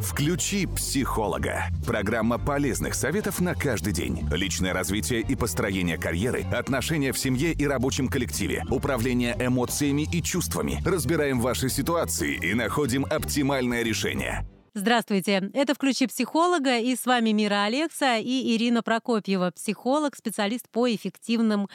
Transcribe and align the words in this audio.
Включи 0.00 0.66
психолога. 0.66 1.64
Программа 1.86 2.38
полезных 2.38 2.94
советов 2.94 3.40
на 3.40 3.54
каждый 3.54 3.92
день. 3.92 4.28
Личное 4.30 4.72
развитие 4.72 5.20
и 5.20 5.34
построение 5.34 5.98
карьеры, 5.98 6.44
отношения 6.52 7.12
в 7.12 7.18
семье 7.18 7.52
и 7.52 7.66
рабочем 7.66 8.08
коллективе, 8.08 8.64
управление 8.70 9.36
эмоциями 9.38 10.06
и 10.12 10.22
чувствами. 10.22 10.82
Разбираем 10.84 11.40
ваши 11.40 11.68
ситуации 11.68 12.34
и 12.34 12.54
находим 12.54 13.06
оптимальное 13.06 13.82
решение. 13.82 14.46
Здравствуйте, 14.74 15.50
это 15.54 15.74
«Включи 15.74 16.06
психолога» 16.06 16.76
и 16.78 16.94
с 16.94 17.06
вами 17.06 17.30
Мира 17.30 17.64
Алекса 17.64 18.18
и 18.18 18.54
Ирина 18.54 18.82
Прокопьева, 18.82 19.50
психолог, 19.50 20.14
специалист 20.14 20.68
по 20.68 20.94
эффективным 20.94 21.70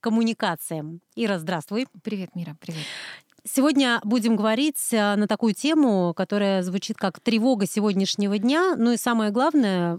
коммуникациям. 0.00 1.00
Ира, 1.14 1.38
здравствуй. 1.38 1.86
Привет, 2.02 2.34
Мира, 2.34 2.56
привет. 2.60 2.82
Сегодня 3.44 4.00
будем 4.04 4.36
говорить 4.36 4.92
э, 4.92 5.16
на 5.16 5.26
такую 5.26 5.54
тему, 5.54 6.12
которая 6.14 6.62
звучит 6.62 6.98
как 6.98 7.20
тревога 7.20 7.66
сегодняшнего 7.66 8.36
дня. 8.36 8.74
Ну 8.76 8.92
и 8.92 8.96
самое 8.98 9.30
главное, 9.30 9.96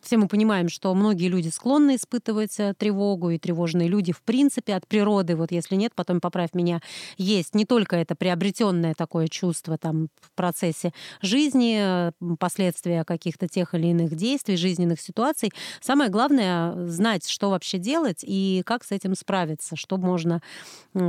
все 0.00 0.16
мы 0.16 0.26
понимаем, 0.26 0.68
что 0.68 0.92
многие 0.94 1.28
люди 1.28 1.48
склонны 1.48 1.94
испытывать 1.94 2.58
э, 2.58 2.74
тревогу, 2.76 3.30
и 3.30 3.38
тревожные 3.38 3.86
люди 3.88 4.12
в 4.12 4.22
принципе 4.22 4.74
от 4.74 4.88
природы, 4.88 5.36
вот 5.36 5.52
если 5.52 5.76
нет, 5.76 5.92
потом 5.94 6.20
поправь 6.20 6.50
меня, 6.52 6.80
есть 7.16 7.54
не 7.54 7.64
только 7.64 7.96
это 7.96 8.16
приобретенное 8.16 8.94
такое 8.94 9.28
чувство 9.28 9.78
там 9.78 10.08
в 10.20 10.32
процессе 10.34 10.92
жизни, 11.22 12.12
последствия 12.38 13.04
каких-то 13.04 13.46
тех 13.46 13.74
или 13.74 13.88
иных 13.88 14.16
действий, 14.16 14.56
жизненных 14.56 15.00
ситуаций. 15.00 15.52
Самое 15.80 16.10
главное 16.10 16.88
знать, 16.88 17.28
что 17.28 17.50
вообще 17.50 17.78
делать 17.78 18.20
и 18.22 18.62
как 18.66 18.82
с 18.82 18.90
этим 18.90 19.14
справиться, 19.14 19.76
что 19.76 19.96
можно, 19.96 20.42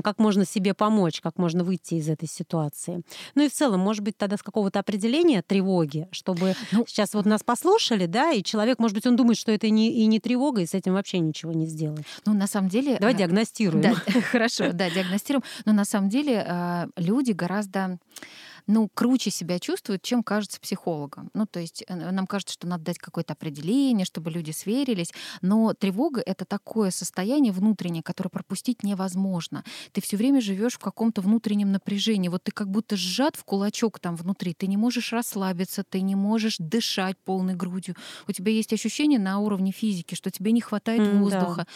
как 0.03 0.19
можно 0.19 0.45
себе 0.45 0.75
помочь, 0.75 1.21
как 1.21 1.38
можно 1.39 1.63
выйти 1.63 1.95
из 1.95 2.09
этой 2.09 2.27
ситуации. 2.27 3.01
Ну 3.35 3.43
и 3.43 3.49
в 3.49 3.53
целом, 3.53 3.79
может 3.79 4.03
быть, 4.03 4.17
тогда 4.17 4.37
с 4.37 4.43
какого-то 4.43 4.79
определения 4.79 5.41
тревоги, 5.41 6.07
чтобы 6.11 6.53
ну, 6.71 6.85
сейчас 6.87 7.13
вот 7.13 7.25
нас 7.25 7.41
послушали, 7.43 8.05
да, 8.05 8.31
и 8.31 8.43
человек, 8.43 8.79
может 8.79 8.95
быть, 8.95 9.07
он 9.07 9.15
думает, 9.15 9.37
что 9.37 9.51
это 9.51 9.69
не, 9.69 9.91
и 9.91 10.05
не 10.05 10.19
тревога, 10.19 10.61
и 10.61 10.65
с 10.65 10.73
этим 10.73 10.93
вообще 10.93 11.19
ничего 11.19 11.51
не 11.51 11.65
сделает. 11.65 12.05
Ну, 12.25 12.33
на 12.33 12.47
самом 12.47 12.69
деле... 12.69 12.97
Давай 12.99 13.15
э, 13.15 13.17
диагностируем. 13.17 13.81
Да, 13.81 13.93
хорошо, 14.31 14.71
да, 14.73 14.89
диагностируем. 14.89 15.43
Но 15.65 15.73
на 15.73 15.85
самом 15.85 16.09
деле 16.09 16.45
э, 16.47 16.87
люди 16.97 17.31
гораздо 17.31 17.97
ну, 18.67 18.89
круче 18.93 19.31
себя 19.31 19.59
чувствуют, 19.59 20.01
чем 20.01 20.23
кажется 20.23 20.59
психологам. 20.59 21.29
Ну, 21.33 21.45
то 21.45 21.59
есть 21.59 21.83
э, 21.87 22.11
нам 22.11 22.27
кажется, 22.27 22.53
что 22.53 22.67
надо 22.67 22.83
дать 22.85 22.97
какое-то 22.97 23.33
определение, 23.33 24.05
чтобы 24.05 24.31
люди 24.31 24.51
сверились, 24.51 25.11
но 25.41 25.73
тревога— 25.73 26.21
это 26.25 26.45
такое 26.45 26.91
состояние 26.91 27.51
внутреннее, 27.51 28.03
которое 28.03 28.29
пропустить 28.29 28.83
невозможно. 28.83 29.63
Ты 29.91 30.01
все 30.01 30.17
время 30.17 30.41
живешь 30.41 30.73
в 30.73 30.79
каком-то 30.79 31.21
внутреннем 31.21 31.71
напряжении. 31.71 32.29
Вот 32.29 32.43
ты 32.43 32.51
как 32.51 32.69
будто 32.69 32.95
сжат 32.95 33.35
в 33.35 33.43
кулачок 33.43 33.99
там 33.99 34.15
внутри. 34.15 34.53
Ты 34.53 34.67
не 34.67 34.77
можешь 34.77 35.13
расслабиться, 35.13 35.83
ты 35.83 36.01
не 36.01 36.15
можешь 36.15 36.57
дышать 36.57 37.17
полной 37.17 37.55
грудью. 37.55 37.95
У 38.27 38.31
тебя 38.31 38.51
есть 38.51 38.73
ощущение 38.73 39.19
на 39.19 39.39
уровне 39.39 39.71
физики, 39.71 40.15
что 40.15 40.31
тебе 40.31 40.51
не 40.51 40.61
хватает 40.61 41.01
mm, 41.01 41.19
воздуха. 41.19 41.57
Да. 41.57 41.67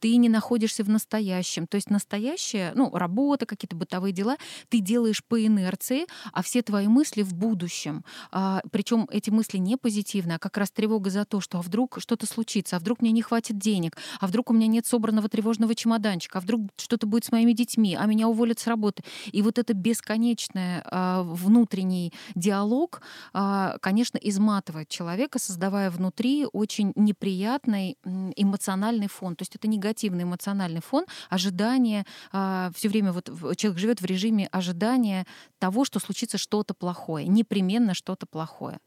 Ты 0.00 0.16
не 0.16 0.28
находишься 0.28 0.84
в 0.84 0.88
настоящем. 0.88 1.66
То 1.66 1.76
есть 1.76 1.90
настоящее, 1.90 2.72
ну, 2.74 2.90
работа, 2.96 3.46
какие-то 3.46 3.76
бытовые 3.76 4.12
дела, 4.12 4.36
ты 4.68 4.80
делаешь 4.80 5.22
по 5.24 5.44
инерции, 5.44 6.06
а 6.32 6.42
все 6.42 6.62
твои 6.62 6.88
мысли 6.88 7.22
в 7.22 7.34
будущем. 7.34 8.04
А, 8.30 8.62
причем 8.70 9.06
эти 9.10 9.30
мысли 9.30 9.58
не 9.58 9.76
позитивные, 9.76 10.36
а 10.36 10.38
как 10.38 10.56
раз 10.56 10.70
тревога 10.70 11.10
за 11.10 11.24
то, 11.24 11.40
что 11.40 11.58
а 11.58 11.62
вдруг 11.62 11.98
что-то 12.00 12.26
случится, 12.26 12.76
а 12.76 12.78
вдруг 12.78 13.00
мне 13.00 13.12
не 13.12 13.22
хватит 13.22 13.58
денег, 13.58 13.96
а 14.20 14.26
вдруг 14.26 14.50
у 14.50 14.54
меня 14.54 14.66
нет 14.66 14.86
собранного 14.86 15.28
тревожного 15.28 15.74
чемоданчика, 15.74 16.38
а 16.38 16.40
вдруг 16.40 16.62
что-то 16.76 17.06
будет 17.06 17.24
с 17.24 17.32
моими 17.32 17.52
детьми, 17.52 17.96
а 17.98 18.06
меня 18.06 18.28
уволят 18.28 18.58
с 18.58 18.66
работы. 18.66 19.02
И 19.30 19.42
вот 19.42 19.58
это 19.58 19.74
бесконечный 19.74 20.82
а, 20.84 21.22
внутренний 21.22 22.12
диалог, 22.34 23.02
а, 23.32 23.78
конечно, 23.80 24.18
изматывает 24.18 24.88
человека, 24.88 25.38
создавая 25.38 25.90
внутри 25.90 26.46
очень 26.52 26.92
неприятный 26.96 27.96
эмоциональный 28.36 29.08
фон. 29.08 29.36
То 29.36 29.42
есть 29.42 29.56
это 29.56 29.68
негативный 29.68 30.24
эмоциональный 30.24 30.80
фон, 30.80 31.04
ожидание, 31.30 32.04
все 32.30 32.88
время 32.88 33.12
вот 33.12 33.26
человек 33.56 33.78
живет 33.78 34.00
в 34.00 34.04
режиме 34.04 34.48
ожидания 34.48 35.26
того, 35.58 35.84
что 35.84 36.00
случится 36.00 36.21
случится 36.22 36.38
что-то 36.38 36.74
плохое, 36.74 37.26
непременно 37.26 37.94
что-то 37.94 38.26
плохое. 38.26 38.78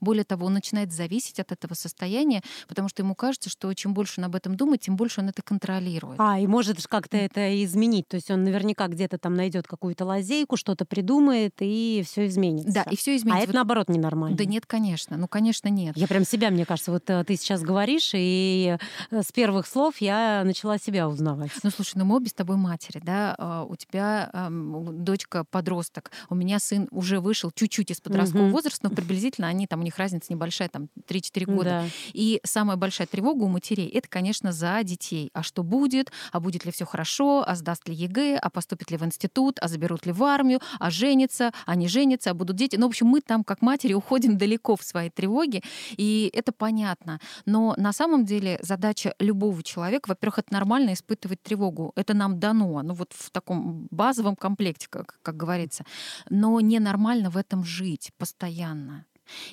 Более 0.00 0.24
того, 0.24 0.46
он 0.46 0.54
начинает 0.54 0.92
зависеть 0.92 1.40
от 1.40 1.52
этого 1.52 1.74
состояния, 1.74 2.42
потому 2.68 2.88
что 2.88 3.02
ему 3.02 3.14
кажется, 3.14 3.50
что 3.50 3.72
чем 3.74 3.94
больше 3.94 4.20
он 4.20 4.26
об 4.26 4.36
этом 4.36 4.56
думает, 4.56 4.80
тем 4.82 4.96
больше 4.96 5.20
он 5.20 5.28
это 5.28 5.42
контролирует. 5.42 6.20
А, 6.20 6.38
и 6.38 6.46
может 6.46 6.84
как-то 6.86 7.16
это 7.16 7.64
изменить. 7.64 8.08
То 8.08 8.16
есть 8.16 8.30
он 8.30 8.44
наверняка 8.44 8.88
где-то 8.88 9.18
там 9.18 9.34
найдет 9.34 9.66
какую-то 9.66 10.04
лазейку, 10.04 10.56
что-то 10.56 10.84
придумает, 10.84 11.54
и 11.60 12.02
все 12.06 12.26
изменится. 12.26 12.72
Да, 12.72 12.82
и 12.90 12.96
все 12.96 13.16
изменится. 13.16 13.40
А 13.40 13.44
это 13.44 13.54
наоборот 13.54 13.88
ненормально. 13.88 14.36
Да 14.36 14.44
нет, 14.44 14.66
конечно. 14.66 15.16
Ну, 15.16 15.28
конечно, 15.28 15.68
нет. 15.68 15.96
Я 15.96 16.06
прям 16.06 16.24
себя, 16.24 16.50
мне 16.50 16.64
кажется, 16.64 16.90
вот 16.90 17.08
э, 17.08 17.24
ты 17.24 17.36
сейчас 17.36 17.62
говоришь, 17.62 18.10
и 18.14 18.76
э, 19.10 19.22
с 19.22 19.32
первых 19.32 19.66
слов 19.66 19.98
я 19.98 20.42
начала 20.44 20.78
себя 20.78 21.08
узнавать. 21.08 21.50
Ну, 21.62 21.70
слушай, 21.70 21.94
ну 21.96 22.04
мы 22.04 22.16
обе 22.16 22.28
с 22.28 22.34
тобой 22.34 22.56
матери, 22.56 23.00
да? 23.02 23.34
А, 23.38 23.64
у 23.64 23.76
тебя 23.76 24.30
эм, 24.32 25.04
дочка 25.04 25.44
подросток, 25.44 26.10
у 26.28 26.34
меня 26.34 26.58
сын 26.58 26.88
уже 26.90 27.20
вышел 27.20 27.50
чуть-чуть 27.54 27.90
из 27.90 28.00
подросткового 28.00 28.46
угу. 28.46 28.54
возраста, 28.54 28.88
но 28.88 28.94
приблизительно 28.94 29.48
они 29.48 29.63
они 29.64 29.66
там, 29.66 29.80
у 29.80 29.82
них 29.82 29.96
разница 29.98 30.32
небольшая, 30.32 30.68
там 30.68 30.88
3-4 31.08 31.44
года. 31.46 31.64
Да. 31.64 31.84
И 32.12 32.40
самая 32.44 32.76
большая 32.76 33.06
тревога 33.06 33.44
у 33.44 33.48
матерей, 33.48 33.88
это, 33.88 34.08
конечно, 34.08 34.52
за 34.52 34.82
детей. 34.82 35.30
А 35.32 35.42
что 35.42 35.62
будет? 35.62 36.12
А 36.32 36.40
будет 36.40 36.64
ли 36.64 36.70
все 36.70 36.84
хорошо? 36.84 37.44
А 37.46 37.54
сдаст 37.54 37.88
ли 37.88 37.94
ЕГЭ? 37.94 38.36
А 38.36 38.50
поступит 38.50 38.90
ли 38.90 38.96
в 38.96 39.04
институт? 39.04 39.58
А 39.60 39.68
заберут 39.68 40.06
ли 40.06 40.12
в 40.12 40.22
армию? 40.22 40.60
А 40.78 40.90
женится? 40.90 41.52
А 41.66 41.74
не 41.74 41.88
женится? 41.88 42.30
А 42.30 42.34
будут 42.34 42.56
дети? 42.56 42.76
Ну, 42.76 42.86
в 42.86 42.90
общем, 42.90 43.06
мы 43.06 43.20
там, 43.20 43.42
как 43.42 43.62
матери, 43.62 43.94
уходим 43.94 44.36
далеко 44.36 44.76
в 44.76 44.82
свои 44.82 45.10
тревоги, 45.10 45.62
и 45.96 46.30
это 46.34 46.52
понятно. 46.52 47.20
Но 47.46 47.74
на 47.78 47.92
самом 47.92 48.24
деле 48.24 48.58
задача 48.62 49.14
любого 49.18 49.62
человека, 49.62 50.08
во-первых, 50.08 50.40
это 50.40 50.52
нормально 50.52 50.92
испытывать 50.92 51.42
тревогу. 51.42 51.92
Это 51.96 52.14
нам 52.14 52.38
дано, 52.38 52.82
ну 52.82 52.94
вот 52.94 53.12
в 53.12 53.30
таком 53.30 53.88
базовом 53.90 54.36
комплекте, 54.36 54.88
как, 54.90 55.18
как 55.22 55.36
говорится. 55.36 55.84
Но 56.28 56.60
ненормально 56.60 57.30
в 57.30 57.36
этом 57.36 57.64
жить 57.64 58.12
постоянно. 58.18 59.06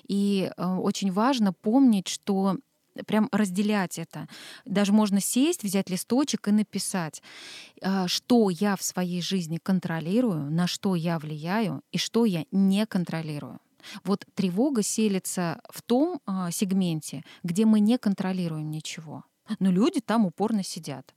И 0.08 0.52
э, 0.56 0.66
очень 0.66 1.12
важно 1.12 1.54
помнить, 1.54 2.08
что 2.08 2.58
прям 3.08 3.30
разделять 3.32 3.98
это. 3.98 4.28
Даже 4.66 4.94
можно 4.94 5.20
сесть, 5.22 5.64
взять 5.64 5.90
листочек 5.90 6.48
и 6.48 6.52
написать, 6.52 7.22
э, 7.82 8.08
что 8.08 8.50
я 8.50 8.76
в 8.76 8.84
своей 8.84 9.22
жизни 9.22 9.60
контролирую, 9.62 10.52
на 10.52 10.68
что 10.68 10.96
я 10.96 11.20
влияю 11.20 11.82
и 11.92 11.98
что 11.98 12.26
я 12.26 12.46
не 12.52 12.86
контролирую. 12.86 13.60
Вот 14.04 14.26
тревога 14.36 14.84
селится 14.84 15.62
в 15.70 15.82
том 15.82 16.20
э, 16.26 16.50
сегменте, 16.52 17.24
где 17.44 17.66
мы 17.66 17.80
не 17.80 17.98
контролируем 17.98 18.70
ничего. 18.70 19.24
Но 19.60 19.72
люди 19.72 20.02
там 20.02 20.26
упорно 20.26 20.64
сидят. 20.64 21.14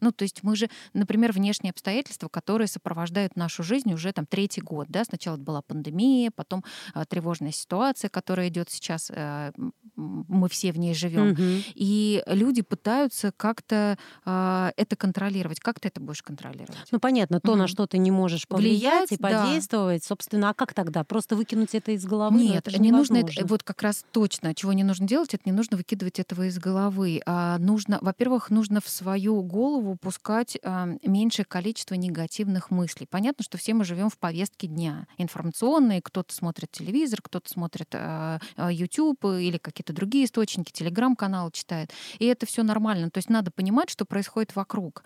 Ну, 0.00 0.12
то 0.12 0.22
есть 0.22 0.42
мы 0.42 0.56
же, 0.56 0.68
например, 0.92 1.32
внешние 1.32 1.70
обстоятельства, 1.70 2.28
которые 2.28 2.68
сопровождают 2.68 3.36
нашу 3.36 3.62
жизнь 3.62 3.92
уже 3.92 4.12
там 4.12 4.26
третий 4.26 4.60
год, 4.60 4.86
да, 4.88 5.04
сначала 5.04 5.36
была 5.36 5.62
пандемия, 5.62 6.30
потом 6.34 6.64
э, 6.94 7.04
тревожная 7.08 7.52
ситуация, 7.52 8.08
которая 8.08 8.48
идет 8.48 8.70
сейчас, 8.70 9.10
э, 9.14 9.52
мы 9.96 10.48
все 10.48 10.72
в 10.72 10.78
ней 10.78 10.94
живем, 10.94 11.32
угу. 11.32 11.42
и 11.74 12.22
люди 12.26 12.62
пытаются 12.62 13.32
как-то 13.36 13.98
э, 14.24 14.70
это 14.76 14.96
контролировать. 14.96 15.60
Как 15.60 15.80
ты 15.80 15.88
это 15.88 16.00
будешь 16.00 16.22
контролировать? 16.22 16.76
Ну, 16.90 17.00
понятно, 17.00 17.40
то, 17.40 17.52
угу. 17.52 17.58
на 17.58 17.68
что 17.68 17.86
ты 17.86 17.98
не 17.98 18.10
можешь 18.10 18.46
повлиять 18.46 18.78
Влиять, 18.78 19.12
и 19.12 19.16
подействовать, 19.16 20.02
да. 20.02 20.08
собственно, 20.08 20.50
а 20.50 20.54
как 20.54 20.74
тогда? 20.74 21.04
Просто 21.04 21.36
выкинуть 21.36 21.74
это 21.74 21.92
из 21.92 22.04
головы? 22.04 22.38
Ну, 22.38 22.42
Нет, 22.42 22.68
это 22.68 22.80
не 22.80 22.92
нужно, 22.92 23.18
это, 23.18 23.46
вот 23.46 23.62
как 23.62 23.82
раз 23.82 24.04
точно, 24.12 24.54
чего 24.54 24.72
не 24.72 24.84
нужно 24.84 25.06
делать, 25.06 25.34
это 25.34 25.42
не 25.46 25.52
нужно 25.52 25.76
выкидывать 25.76 26.18
этого 26.18 26.46
из 26.46 26.58
головы. 26.58 27.20
А 27.26 27.58
нужно, 27.58 27.98
во-первых, 28.00 28.50
нужно 28.50 28.80
в 28.80 28.88
свою 28.88 29.42
голову 29.42 29.87
голову 29.88 29.96
пускать 29.96 30.58
меньшее 31.02 31.44
количество 31.44 31.94
негативных 31.94 32.70
мыслей. 32.70 33.06
Понятно, 33.10 33.44
что 33.44 33.58
все 33.58 33.74
мы 33.74 33.84
живем 33.84 34.10
в 34.10 34.18
повестке 34.18 34.66
дня 34.66 35.06
информационной. 35.16 36.00
Кто-то 36.02 36.34
смотрит 36.34 36.70
телевизор, 36.70 37.20
кто-то 37.22 37.48
смотрит 37.48 37.88
э, 37.92 38.38
YouTube 38.70 39.24
или 39.24 39.58
какие-то 39.58 39.92
другие 39.92 40.26
источники, 40.26 40.72
телеграм-канал 40.72 41.50
читает. 41.50 41.92
И 42.18 42.26
это 42.26 42.46
все 42.46 42.62
нормально. 42.62 43.10
То 43.10 43.18
есть 43.18 43.30
надо 43.30 43.50
понимать, 43.50 43.90
что 43.90 44.04
происходит 44.04 44.54
вокруг. 44.54 45.02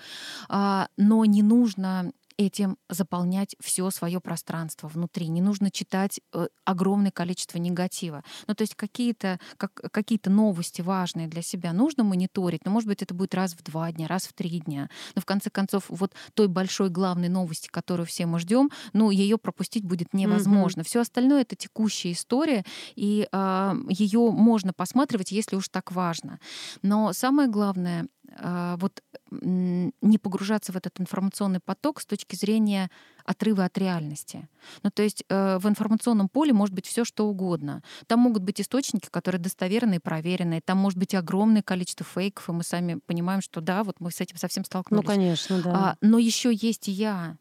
А, 0.48 0.88
но 0.96 1.24
не 1.24 1.42
нужно 1.42 2.12
этим 2.46 2.76
заполнять 2.88 3.56
все 3.60 3.90
свое 3.90 4.20
пространство 4.20 4.88
внутри. 4.88 5.28
Не 5.28 5.40
нужно 5.40 5.70
читать 5.70 6.20
э, 6.32 6.46
огромное 6.64 7.10
количество 7.10 7.58
негатива. 7.58 8.22
Ну, 8.46 8.54
то 8.54 8.62
есть 8.62 8.74
какие-то 8.74 9.38
как, 9.56 9.72
какие 9.74 10.20
новости 10.24 10.82
важные 10.82 11.28
для 11.28 11.42
себя 11.42 11.72
нужно 11.72 12.04
мониторить. 12.04 12.64
Но, 12.64 12.70
может 12.70 12.88
быть, 12.88 13.02
это 13.02 13.14
будет 13.14 13.34
раз 13.34 13.54
в 13.54 13.62
два 13.62 13.90
дня, 13.92 14.06
раз 14.06 14.26
в 14.26 14.32
три 14.32 14.60
дня. 14.60 14.88
Но 15.14 15.22
в 15.22 15.24
конце 15.24 15.50
концов, 15.50 15.84
вот 15.88 16.12
той 16.34 16.48
большой 16.48 16.90
главной 16.90 17.28
новости, 17.28 17.68
которую 17.68 18.06
все 18.06 18.26
мы 18.26 18.38
ждем, 18.38 18.70
ну, 18.92 19.10
ее 19.10 19.38
пропустить 19.38 19.84
будет 19.84 20.14
невозможно. 20.14 20.80
Mm-hmm. 20.80 20.86
Все 20.86 21.00
остальное 21.00 21.42
это 21.42 21.56
текущая 21.56 22.12
история, 22.12 22.64
и 22.94 23.28
э, 23.30 23.74
ее 23.88 24.30
можно 24.30 24.72
посматривать, 24.72 25.32
если 25.32 25.56
уж 25.56 25.68
так 25.68 25.92
важно. 25.92 26.38
Но 26.82 27.12
самое 27.12 27.48
главное 27.48 28.02
а, 28.02 28.06
вот 28.40 29.02
не 29.30 30.18
погружаться 30.18 30.72
в 30.72 30.76
этот 30.76 31.00
информационный 31.00 31.60
поток 31.60 32.00
с 32.00 32.06
точки 32.06 32.34
зрения 32.34 32.90
отрыва 33.24 33.64
от 33.64 33.78
реальности. 33.78 34.48
Ну, 34.82 34.90
то 34.90 35.02
есть 35.02 35.24
э, 35.28 35.58
в 35.58 35.68
информационном 35.68 36.28
поле 36.28 36.52
может 36.52 36.74
быть 36.74 36.86
все 36.86 37.04
что 37.04 37.28
угодно. 37.28 37.82
Там 38.06 38.20
могут 38.20 38.42
быть 38.42 38.60
источники, 38.60 39.08
которые 39.10 39.40
достоверные 39.40 39.98
и 39.98 40.02
проверенные. 40.02 40.60
Там 40.60 40.78
может 40.78 40.98
быть 40.98 41.14
огромное 41.14 41.62
количество 41.62 42.04
фейков, 42.04 42.48
и 42.48 42.52
мы 42.52 42.64
сами 42.64 43.00
понимаем, 43.06 43.40
что 43.40 43.60
да, 43.60 43.84
вот 43.84 44.00
мы 44.00 44.10
с 44.10 44.20
этим 44.20 44.36
совсем 44.36 44.64
столкнулись. 44.64 45.04
Ну, 45.04 45.08
конечно, 45.08 45.62
да. 45.62 45.70
А, 45.74 45.96
но 46.00 46.18
еще 46.18 46.52
есть 46.52 46.88
я, 46.88 47.36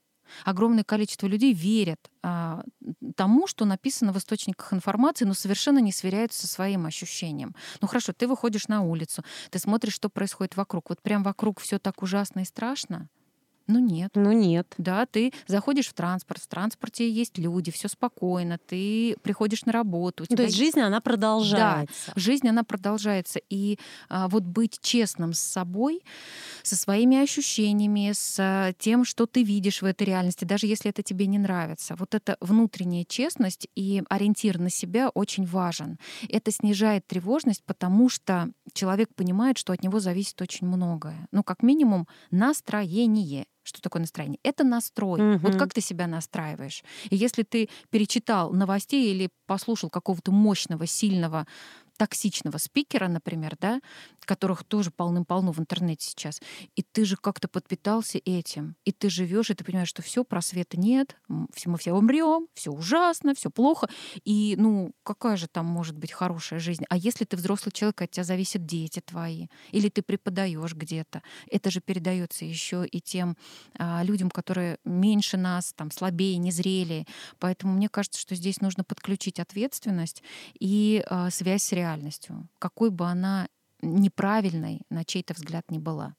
огромное 0.45 0.83
количество 0.83 1.27
людей 1.27 1.53
верят 1.53 2.09
а, 2.23 2.63
тому, 3.15 3.47
что 3.47 3.65
написано 3.65 4.13
в 4.13 4.17
источниках 4.17 4.73
информации, 4.73 5.25
но 5.25 5.33
совершенно 5.33 5.79
не 5.79 5.91
сверяются 5.91 6.41
со 6.41 6.47
своим 6.47 6.85
ощущением. 6.85 7.55
Ну 7.81 7.87
хорошо, 7.87 8.13
ты 8.13 8.27
выходишь 8.27 8.67
на 8.67 8.81
улицу, 8.81 9.23
ты 9.49 9.59
смотришь, 9.59 9.93
что 9.93 10.09
происходит 10.09 10.55
вокруг. 10.55 10.89
Вот 10.89 11.01
прям 11.01 11.23
вокруг 11.23 11.59
все 11.59 11.79
так 11.79 12.01
ужасно 12.01 12.41
и 12.41 12.45
страшно. 12.45 13.09
Ну 13.67 13.79
нет. 13.79 14.11
Ну 14.15 14.31
нет. 14.31 14.73
Да, 14.77 15.05
ты 15.05 15.31
заходишь 15.47 15.87
в 15.87 15.93
транспорт, 15.93 16.41
в 16.41 16.47
транспорте 16.47 17.09
есть 17.09 17.37
люди, 17.37 17.71
все 17.71 17.87
спокойно, 17.87 18.57
ты 18.57 19.15
приходишь 19.21 19.65
на 19.65 19.71
работу. 19.71 20.25
То 20.25 20.43
есть 20.43 20.55
жизнь, 20.55 20.79
она 20.79 21.01
продолжается. 21.01 21.93
Да, 22.07 22.13
жизнь, 22.15 22.47
она 22.47 22.63
продолжается. 22.63 23.39
И 23.49 23.79
а, 24.09 24.27
вот 24.27 24.43
быть 24.43 24.79
честным 24.81 25.33
с 25.33 25.39
собой, 25.39 26.01
со 26.63 26.75
своими 26.75 27.17
ощущениями, 27.17 28.11
с 28.13 28.37
а, 28.39 28.73
тем, 28.73 29.05
что 29.05 29.25
ты 29.25 29.43
видишь 29.43 29.81
в 29.81 29.85
этой 29.85 30.03
реальности, 30.03 30.45
даже 30.45 30.67
если 30.67 30.89
это 30.89 31.03
тебе 31.03 31.27
не 31.27 31.37
нравится. 31.37 31.95
Вот 31.97 32.15
эта 32.15 32.37
внутренняя 32.41 33.05
честность 33.05 33.67
и 33.75 34.03
ориентир 34.09 34.59
на 34.59 34.69
себя 34.69 35.09
очень 35.09 35.45
важен. 35.45 35.97
Это 36.29 36.51
снижает 36.51 37.05
тревожность, 37.07 37.63
потому 37.65 38.09
что 38.09 38.49
человек 38.73 39.13
понимает, 39.15 39.57
что 39.57 39.73
от 39.73 39.83
него 39.83 39.99
зависит 39.99 40.41
очень 40.41 40.67
многое. 40.67 41.27
Ну, 41.31 41.43
как 41.43 41.63
минимум, 41.63 42.07
настроение. 42.31 43.45
Что 43.63 43.81
такое 43.81 44.01
настроение? 44.01 44.39
Это 44.43 44.63
настрой. 44.63 45.35
Угу. 45.35 45.39
Вот 45.39 45.55
как 45.57 45.73
ты 45.73 45.81
себя 45.81 46.07
настраиваешь. 46.07 46.83
И 47.09 47.15
если 47.15 47.43
ты 47.43 47.69
перечитал 47.89 48.51
новостей 48.51 49.11
или 49.11 49.29
послушал 49.45 49.89
какого-то 49.89 50.31
мощного, 50.31 50.85
сильного 50.87 51.45
токсичного 52.01 52.57
спикера, 52.57 53.07
например, 53.07 53.55
да, 53.61 53.79
которых 54.31 54.63
тоже 54.63 54.91
полным-полно 54.91 55.51
в 55.51 55.59
интернете 55.59 56.07
сейчас, 56.07 56.41
и 56.77 56.81
ты 56.81 57.03
же 57.03 57.17
как-то 57.17 57.49
подпитался 57.49 58.17
этим, 58.23 58.77
и 58.85 58.93
ты 58.93 59.09
живешь, 59.09 59.49
и 59.49 59.53
ты 59.53 59.65
понимаешь, 59.65 59.89
что 59.89 60.01
все 60.01 60.23
просвета 60.23 60.79
нет, 60.79 61.17
все 61.53 61.69
мы 61.69 61.77
все 61.77 61.91
умрем, 61.91 62.47
все 62.53 62.71
ужасно, 62.71 63.35
все 63.35 63.51
плохо, 63.51 63.89
и 64.23 64.55
ну 64.57 64.93
какая 65.03 65.35
же 65.35 65.47
там 65.47 65.65
может 65.65 65.97
быть 65.97 66.13
хорошая 66.13 66.59
жизнь? 66.59 66.85
А 66.89 66.95
если 66.97 67.25
ты 67.25 67.35
взрослый 67.35 67.73
человек, 67.73 68.01
от 68.01 68.11
тебя 68.11 68.23
зависят 68.23 68.65
дети 68.65 69.01
твои, 69.01 69.47
или 69.71 69.89
ты 69.89 70.01
преподаешь 70.01 70.73
где-то, 70.73 71.21
это 71.51 71.69
же 71.69 71.81
передается 71.81 72.45
еще 72.45 72.85
и 72.85 73.01
тем 73.01 73.35
а, 73.77 74.01
людям, 74.03 74.31
которые 74.31 74.77
меньше 74.85 75.35
нас, 75.35 75.73
там 75.73 75.91
слабее, 75.91 76.37
незрелее, 76.37 77.05
поэтому 77.37 77.73
мне 77.73 77.89
кажется, 77.89 78.19
что 78.19 78.33
здесь 78.33 78.61
нужно 78.61 78.85
подключить 78.85 79.41
ответственность 79.41 80.23
и 80.57 81.03
а, 81.09 81.29
связь 81.29 81.63
с 81.63 81.73
реальностью 81.73 81.90
реальностью, 81.91 82.47
какой 82.59 82.89
бы 82.89 83.05
она 83.05 83.47
неправильной 83.81 84.81
на 84.89 85.03
чей-то 85.03 85.33
взгляд 85.33 85.71
не 85.71 85.79
была. 85.79 86.15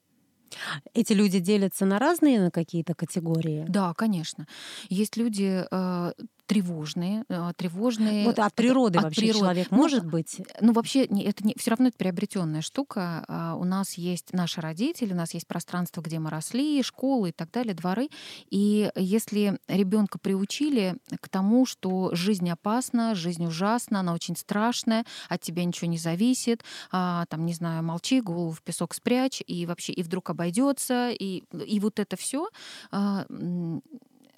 Эти 0.93 1.13
люди 1.13 1.39
делятся 1.39 1.85
на 1.85 1.99
разные 1.99 2.39
на 2.39 2.51
какие-то 2.51 2.93
категории? 2.93 3.65
Да, 3.67 3.93
конечно. 3.93 4.47
Есть 4.89 5.17
люди 5.17 5.65
э, 5.71 6.13
тревожные, 6.53 7.23
а, 7.29 7.53
тревожные. 7.53 8.25
Вот 8.25 8.39
от 8.39 8.53
природы 8.53 8.99
от 8.99 9.05
вообще 9.05 9.21
природы. 9.21 9.39
человек 9.39 9.67
ну, 9.71 9.77
может 9.77 10.05
быть? 10.05 10.41
Ну 10.61 10.73
вообще 10.73 11.05
это 11.05 11.45
не, 11.45 11.55
все 11.57 11.71
равно 11.71 11.87
это 11.87 11.97
приобретенная 11.97 12.61
штука. 12.61 13.25
А, 13.27 13.55
у 13.55 13.63
нас 13.63 13.93
есть 13.95 14.33
наши 14.33 14.61
родители, 14.61 15.13
у 15.13 15.15
нас 15.15 15.33
есть 15.33 15.47
пространство, 15.47 16.01
где 16.01 16.19
мы 16.19 16.29
росли, 16.29 16.83
школы 16.83 17.29
и 17.29 17.31
так 17.31 17.51
далее, 17.51 17.73
дворы. 17.73 18.09
И 18.49 18.91
если 18.95 19.59
ребенка 19.67 20.19
приучили 20.19 20.95
к 21.19 21.29
тому, 21.29 21.65
что 21.65 22.13
жизнь 22.13 22.49
опасна, 22.49 23.15
жизнь 23.15 23.45
ужасна, 23.45 24.01
она 24.01 24.13
очень 24.13 24.35
страшная, 24.35 25.05
от 25.29 25.41
тебя 25.41 25.65
ничего 25.65 25.89
не 25.89 25.97
зависит, 25.97 26.63
а, 26.91 27.25
там 27.29 27.45
не 27.45 27.53
знаю, 27.53 27.83
молчи, 27.83 28.21
голову 28.21 28.51
в 28.51 28.61
песок 28.61 28.93
спрячь 28.93 29.41
и 29.47 29.65
вообще 29.65 29.93
и 29.93 30.03
вдруг 30.03 30.29
обойдется 30.29 31.09
и 31.09 31.43
и 31.65 31.79
вот 31.79 31.99
это 31.99 32.15
все 32.15 32.49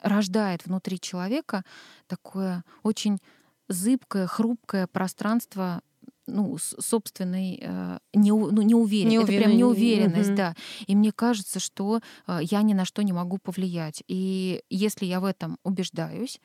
рождает 0.05 0.65
внутри 0.65 0.99
человека 0.99 1.63
такое 2.07 2.63
очень 2.83 3.19
зыбкое, 3.67 4.27
хрупкое 4.27 4.87
пространство 4.87 5.81
ну, 6.27 6.57
собственной 6.57 7.59
э, 7.61 7.99
не, 8.13 8.31
ну, 8.31 8.61
неуверенности. 8.61 9.31
Это 9.31 9.43
прям 9.43 9.57
неуверенность, 9.57 10.29
угу. 10.29 10.37
да. 10.37 10.55
И 10.87 10.95
мне 10.95 11.11
кажется, 11.11 11.59
что 11.59 12.01
э, 12.27 12.39
я 12.41 12.61
ни 12.61 12.73
на 12.73 12.85
что 12.85 13.03
не 13.03 13.13
могу 13.13 13.37
повлиять. 13.37 14.03
И 14.07 14.63
если 14.69 15.05
я 15.05 15.19
в 15.19 15.25
этом 15.25 15.57
убеждаюсь, 15.63 16.39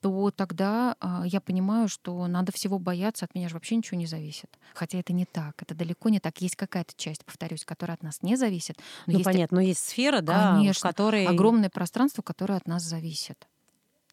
то 0.00 0.30
тогда 0.30 0.96
э, 1.00 1.22
я 1.26 1.40
понимаю, 1.40 1.88
что 1.88 2.26
надо 2.26 2.52
всего 2.52 2.78
бояться, 2.78 3.24
от 3.24 3.34
меня 3.34 3.48
же 3.48 3.54
вообще 3.54 3.76
ничего 3.76 3.98
не 3.98 4.06
зависит. 4.06 4.58
Хотя 4.74 4.98
это 4.98 5.12
не 5.12 5.24
так, 5.24 5.60
это 5.62 5.74
далеко 5.74 6.08
не 6.08 6.20
так. 6.20 6.40
Есть 6.40 6.56
какая-то 6.56 6.92
часть, 6.96 7.24
повторюсь, 7.24 7.64
которая 7.64 7.96
от 7.96 8.02
нас 8.02 8.22
не 8.22 8.36
зависит. 8.36 8.76
Но 9.06 9.12
ну, 9.12 9.18
есть... 9.18 9.24
понятно, 9.24 9.56
но 9.56 9.60
есть 9.62 9.80
сфера, 9.80 10.20
да, 10.20 10.54
Конечно, 10.54 10.80
в 10.80 10.92
которой... 10.92 11.26
огромное 11.26 11.70
пространство, 11.70 12.22
которое 12.22 12.56
от 12.56 12.66
нас 12.66 12.82
зависит 12.82 13.46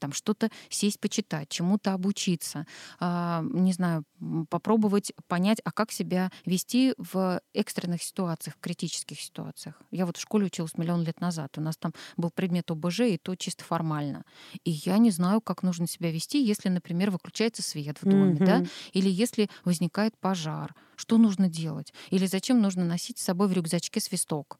там 0.03 0.11
что-то 0.11 0.49
сесть, 0.69 0.99
почитать, 0.99 1.47
чему-то 1.47 1.93
обучиться, 1.93 2.67
э, 2.99 3.39
не 3.53 3.71
знаю, 3.71 4.03
попробовать 4.49 5.13
понять, 5.29 5.61
а 5.63 5.71
как 5.71 5.93
себя 5.93 6.29
вести 6.45 6.93
в 6.97 7.39
экстренных 7.53 8.03
ситуациях, 8.03 8.57
в 8.57 8.59
критических 8.59 9.17
ситуациях. 9.17 9.81
Я 9.91 10.05
вот 10.05 10.17
в 10.17 10.19
школе 10.19 10.47
училась 10.47 10.77
миллион 10.77 11.03
лет 11.03 11.21
назад. 11.21 11.57
У 11.57 11.61
нас 11.61 11.77
там 11.77 11.93
был 12.17 12.31
предмет 12.31 12.69
ОБЖ, 12.69 12.99
и 12.99 13.17
то 13.17 13.33
чисто 13.35 13.63
формально. 13.63 14.25
И 14.65 14.71
я 14.71 14.97
не 14.97 15.09
знаю, 15.09 15.39
как 15.39 15.63
нужно 15.63 15.87
себя 15.87 16.11
вести, 16.11 16.43
если, 16.43 16.67
например, 16.67 17.09
выключается 17.09 17.63
свет 17.63 17.97
в 18.01 18.03
доме, 18.03 18.33
mm-hmm. 18.33 18.45
да, 18.45 18.65
или 18.91 19.09
если 19.09 19.49
возникает 19.63 20.17
пожар. 20.17 20.75
Что 20.97 21.17
нужно 21.17 21.47
делать? 21.47 21.93
Или 22.09 22.25
зачем 22.25 22.61
нужно 22.61 22.83
носить 22.83 23.19
с 23.19 23.23
собой 23.23 23.47
в 23.47 23.53
рюкзачке 23.53 24.01
свисток? 24.01 24.59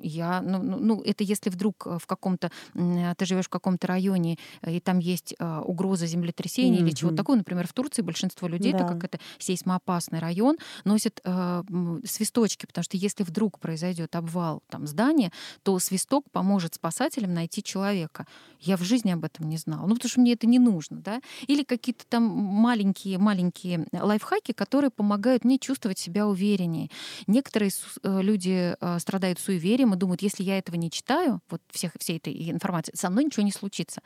Я, 0.00 0.40
ну, 0.42 0.62
ну, 0.62 0.78
ну, 0.78 1.02
это 1.02 1.24
если 1.24 1.50
вдруг 1.50 1.86
э, 1.86 1.98
в 2.00 2.06
каком-то, 2.06 2.50
ты 2.74 3.26
живешь 3.26 3.46
в 3.46 3.50
каком-то 3.50 3.86
районе, 3.86 4.38
э, 4.62 4.76
и 4.76 4.80
там 4.80 4.98
есть 4.98 5.34
э, 5.38 5.60
угроза 5.64 6.06
землетрясения 6.06 6.80
mm-hmm. 6.80 6.82
или 6.82 6.94
чего-то 6.94 7.16
такого. 7.16 7.36
Например, 7.36 7.66
в 7.66 7.72
Турции 7.72 8.02
большинство 8.02 8.48
людей, 8.48 8.72
да. 8.72 8.78
так 8.78 8.88
как 8.88 9.04
это 9.04 9.18
сейсмоопасный 9.38 10.20
район, 10.20 10.58
носят 10.84 11.20
э, 11.24 11.64
свисточки, 12.04 12.66
потому 12.66 12.84
что 12.84 12.96
если 12.96 13.24
вдруг 13.24 13.58
произойдет 13.58 14.14
обвал 14.14 14.62
там, 14.70 14.86
здания, 14.86 15.32
то 15.62 15.78
свисток 15.78 16.30
поможет 16.30 16.74
спасателям 16.74 17.34
найти 17.34 17.62
человека. 17.62 18.26
Я 18.60 18.76
в 18.76 18.82
жизни 18.82 19.10
об 19.10 19.24
этом 19.24 19.48
не 19.48 19.56
знала. 19.56 19.86
Ну, 19.86 19.94
потому 19.94 20.10
что 20.10 20.20
мне 20.20 20.32
это 20.32 20.46
не 20.46 20.58
нужно, 20.58 21.00
да. 21.00 21.20
Или 21.46 21.62
какие-то 21.62 22.04
там 22.08 22.22
маленькие-маленькие 22.24 23.86
лайфхаки, 23.92 24.52
которые 24.52 24.90
помогают 24.90 25.44
мне 25.44 25.58
чувствовать 25.58 25.98
себя 25.98 26.26
увереннее. 26.26 26.90
Некоторые 27.26 27.70
люди 28.02 28.76
страдают 28.98 29.38
суеверием, 29.40 29.87
проблема, 29.88 29.96
думают, 29.96 30.22
если 30.22 30.42
я 30.42 30.58
этого 30.58 30.76
не 30.76 30.90
читаю, 30.90 31.40
вот 31.50 31.60
всех, 31.70 31.92
всей 31.98 32.18
этой 32.18 32.50
информации, 32.50 32.92
со 32.94 33.10
мной 33.10 33.24
ничего 33.24 33.44
не 33.44 33.52
случится. 33.52 34.00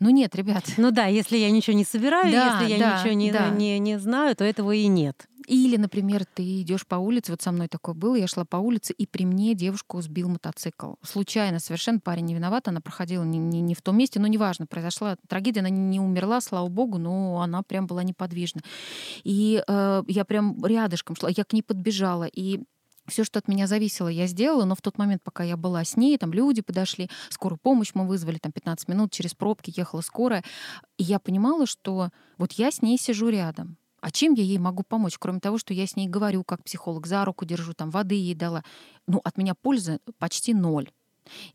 Ну 0.00 0.10
нет, 0.10 0.34
ребят. 0.34 0.64
Ну 0.76 0.90
да, 0.90 1.06
если 1.06 1.36
я 1.36 1.50
ничего 1.50 1.76
не 1.76 1.84
собираю, 1.84 2.32
да, 2.32 2.60
если 2.60 2.74
я 2.74 2.78
да, 2.78 2.98
ничего 2.98 3.14
не, 3.14 3.32
да. 3.32 3.48
не, 3.50 3.78
не 3.78 3.98
знаю, 3.98 4.36
то 4.36 4.44
этого 4.44 4.72
и 4.72 4.86
нет. 4.86 5.26
Или, 5.46 5.76
например, 5.76 6.24
ты 6.24 6.42
идешь 6.62 6.86
по 6.86 6.96
улице, 6.96 7.30
вот 7.30 7.42
со 7.42 7.52
мной 7.52 7.68
такое 7.68 7.94
было, 7.94 8.16
я 8.16 8.26
шла 8.26 8.44
по 8.44 8.56
улице, 8.56 8.92
и 8.98 9.06
при 9.06 9.24
мне 9.24 9.54
девушку 9.54 10.00
сбил 10.00 10.28
мотоцикл. 10.28 10.94
Случайно 11.02 11.60
совершенно, 11.60 12.00
парень 12.00 12.24
не 12.24 12.34
виноват, 12.34 12.68
она 12.68 12.80
проходила 12.80 13.22
не, 13.24 13.38
не, 13.38 13.60
не 13.60 13.74
в 13.74 13.82
том 13.82 13.96
месте, 13.96 14.18
но 14.18 14.26
неважно, 14.26 14.66
произошла 14.66 15.16
трагедия, 15.28 15.60
она 15.60 15.68
не 15.68 16.00
умерла, 16.00 16.40
слава 16.40 16.68
богу, 16.68 16.98
но 16.98 17.40
она 17.42 17.62
прям 17.62 17.86
была 17.86 18.02
неподвижна. 18.02 18.62
И 19.22 19.62
э, 19.66 20.02
я 20.08 20.24
прям 20.24 20.64
рядышком 20.64 21.14
шла, 21.16 21.30
я 21.30 21.44
к 21.44 21.52
ней 21.52 21.62
подбежала, 21.62 22.24
и 22.24 22.60
все, 23.08 23.24
что 23.24 23.38
от 23.38 23.48
меня 23.48 23.66
зависело, 23.66 24.08
я 24.08 24.26
сделала, 24.26 24.64
но 24.64 24.74
в 24.74 24.82
тот 24.82 24.98
момент, 24.98 25.22
пока 25.22 25.42
я 25.44 25.56
была 25.56 25.84
с 25.84 25.96
ней, 25.96 26.16
там 26.18 26.32
люди 26.32 26.62
подошли, 26.62 27.10
скорую 27.30 27.58
помощь 27.62 27.92
мы 27.94 28.06
вызвали, 28.06 28.38
там 28.38 28.52
15 28.52 28.88
минут 28.88 29.12
через 29.12 29.34
пробки 29.34 29.72
ехала 29.76 30.00
скорая, 30.00 30.44
и 30.98 31.02
я 31.02 31.18
понимала, 31.18 31.66
что 31.66 32.10
вот 32.38 32.52
я 32.52 32.70
с 32.70 32.82
ней 32.82 32.98
сижу 32.98 33.28
рядом, 33.28 33.76
а 34.00 34.10
чем 34.10 34.34
я 34.34 34.44
ей 34.44 34.58
могу 34.58 34.82
помочь, 34.82 35.18
кроме 35.18 35.40
того, 35.40 35.58
что 35.58 35.74
я 35.74 35.86
с 35.86 35.96
ней 35.96 36.08
говорю 36.08 36.44
как 36.44 36.62
психолог, 36.62 37.06
за 37.06 37.24
руку 37.24 37.44
держу, 37.44 37.72
там 37.72 37.90
воды 37.90 38.14
ей 38.14 38.34
дала. 38.34 38.62
Ну, 39.06 39.20
от 39.24 39.36
меня 39.36 39.54
пользы 39.54 40.00
почти 40.18 40.54
ноль. 40.54 40.90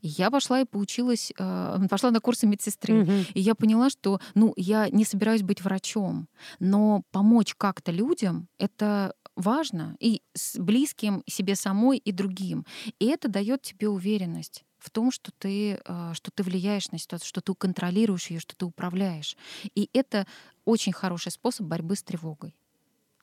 И 0.00 0.08
я 0.08 0.30
пошла 0.30 0.60
и 0.60 0.64
поучилась, 0.64 1.32
э, 1.38 1.78
пошла 1.90 2.10
на 2.10 2.20
курсы 2.20 2.46
медсестры. 2.46 3.02
Угу. 3.02 3.12
И 3.34 3.40
я 3.40 3.54
поняла, 3.54 3.90
что 3.90 4.20
ну, 4.34 4.52
я 4.56 4.88
не 4.90 5.04
собираюсь 5.04 5.42
быть 5.42 5.62
врачом, 5.62 6.28
но 6.58 7.02
помочь 7.10 7.54
как-то 7.56 7.92
людям— 7.92 8.48
это 8.58 9.14
важно 9.42 9.96
и 10.00 10.22
с 10.34 10.58
близким, 10.58 11.22
себе 11.26 11.54
самой 11.54 11.98
и 11.98 12.12
другим. 12.12 12.64
И 12.98 13.06
это 13.06 13.28
дает 13.28 13.62
тебе 13.62 13.88
уверенность 13.88 14.64
в 14.78 14.90
том, 14.90 15.10
что 15.10 15.30
ты, 15.38 15.80
а, 15.84 16.14
что 16.14 16.30
ты 16.30 16.42
влияешь 16.42 16.90
на 16.90 16.98
ситуацию, 16.98 17.28
что 17.28 17.40
ты 17.40 17.54
контролируешь 17.54 18.28
ее, 18.28 18.40
что 18.40 18.56
ты 18.56 18.64
управляешь. 18.64 19.36
И 19.74 19.90
это 19.92 20.26
очень 20.64 20.92
хороший 20.92 21.30
способ 21.30 21.66
борьбы 21.66 21.94
с 21.94 22.02
тревогой, 22.02 22.56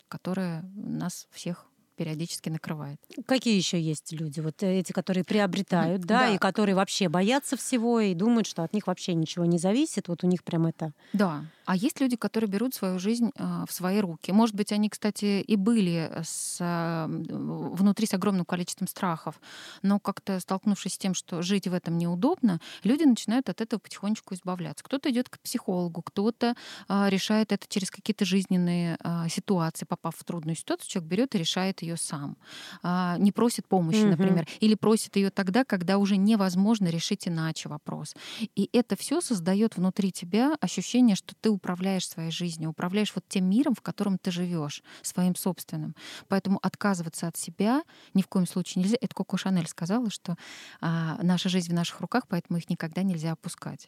которая 0.07 0.61
нас 0.75 1.27
всех 1.31 1.68
периодически 1.99 2.47
накрывает. 2.47 2.97
Какие 3.25 3.57
еще 3.57 3.77
есть 3.77 4.13
люди? 4.13 4.39
Вот 4.39 4.63
эти, 4.63 4.93
которые 4.93 5.25
приобретают, 5.25 6.01
да, 6.03 6.19
да, 6.19 6.29
и 6.29 6.37
которые 6.37 6.73
вообще 6.73 7.09
боятся 7.09 7.57
всего 7.57 7.99
и 7.99 8.13
думают, 8.13 8.47
что 8.47 8.63
от 8.63 8.73
них 8.73 8.87
вообще 8.87 9.13
ничего 9.15 9.43
не 9.43 9.57
зависит. 9.57 10.07
Вот 10.07 10.23
у 10.23 10.27
них 10.27 10.45
прям 10.45 10.65
это. 10.65 10.93
Да. 11.11 11.43
А 11.65 11.75
есть 11.75 11.99
люди, 11.99 12.15
которые 12.15 12.49
берут 12.49 12.73
свою 12.73 12.99
жизнь 12.99 13.31
э, 13.35 13.65
в 13.67 13.71
свои 13.71 13.99
руки. 13.99 14.31
Может 14.31 14.55
быть, 14.55 14.71
они, 14.71 14.89
кстати, 14.89 15.41
и 15.41 15.55
были 15.57 16.09
с, 16.23 16.57
э, 16.61 17.05
внутри 17.07 18.07
с 18.07 18.13
огромным 18.13 18.45
количеством 18.45 18.87
страхов, 18.87 19.39
но 19.83 19.99
как-то 19.99 20.39
столкнувшись 20.39 20.93
с 20.93 20.97
тем, 20.97 21.13
что 21.13 21.41
жить 21.41 21.67
в 21.67 21.73
этом 21.73 21.97
неудобно, 21.97 22.59
люди 22.83 23.03
начинают 23.03 23.49
от 23.49 23.59
этого 23.59 23.79
потихонечку 23.79 24.33
избавляться. 24.33 24.85
Кто-то 24.85 25.11
идет 25.11 25.27
к 25.27 25.37
психологу, 25.41 26.01
кто-то 26.01 26.55
э, 26.87 27.09
решает 27.09 27.51
это 27.51 27.67
через 27.67 27.91
какие-то 27.91 28.23
жизненные 28.23 28.97
ситуации, 29.29 29.85
попав 29.85 30.15
в 30.15 30.23
трудную 30.23 30.55
ситуацию, 30.55 30.89
человек 30.89 31.09
берет 31.11 31.35
и 31.35 31.37
решает 31.37 31.81
ее 31.81 31.88
сам. 31.97 32.37
А, 32.83 33.17
не 33.17 33.31
просит 33.31 33.67
помощи, 33.67 33.97
mm-hmm. 33.97 34.09
например, 34.09 34.47
или 34.59 34.75
просит 34.75 35.15
ее 35.15 35.29
тогда, 35.29 35.63
когда 35.63 35.97
уже 35.97 36.17
невозможно 36.17 36.87
решить 36.87 37.27
иначе 37.27 37.69
вопрос. 37.69 38.15
И 38.55 38.69
это 38.73 38.95
все 38.95 39.21
создает 39.21 39.77
внутри 39.77 40.11
тебя 40.11 40.57
ощущение, 40.61 41.15
что 41.15 41.35
ты 41.39 41.49
управляешь 41.49 42.07
своей 42.07 42.31
жизнью, 42.31 42.69
управляешь 42.69 43.13
вот 43.15 43.25
тем 43.27 43.49
миром, 43.49 43.75
в 43.75 43.81
котором 43.81 44.17
ты 44.17 44.31
живешь, 44.31 44.83
своим 45.01 45.35
собственным. 45.35 45.95
Поэтому 46.27 46.59
отказываться 46.61 47.27
от 47.27 47.37
себя 47.37 47.83
ни 48.13 48.21
в 48.21 48.27
коем 48.27 48.47
случае 48.47 48.83
нельзя. 48.83 48.97
Это 49.01 49.13
Коко 49.13 49.37
Шанель 49.37 49.67
сказала, 49.67 50.09
что 50.09 50.35
а, 50.81 51.19
наша 51.21 51.49
жизнь 51.49 51.71
в 51.71 51.75
наших 51.75 52.01
руках, 52.01 52.23
поэтому 52.27 52.57
их 52.57 52.69
никогда 52.69 53.03
нельзя 53.03 53.33
опускать. 53.33 53.87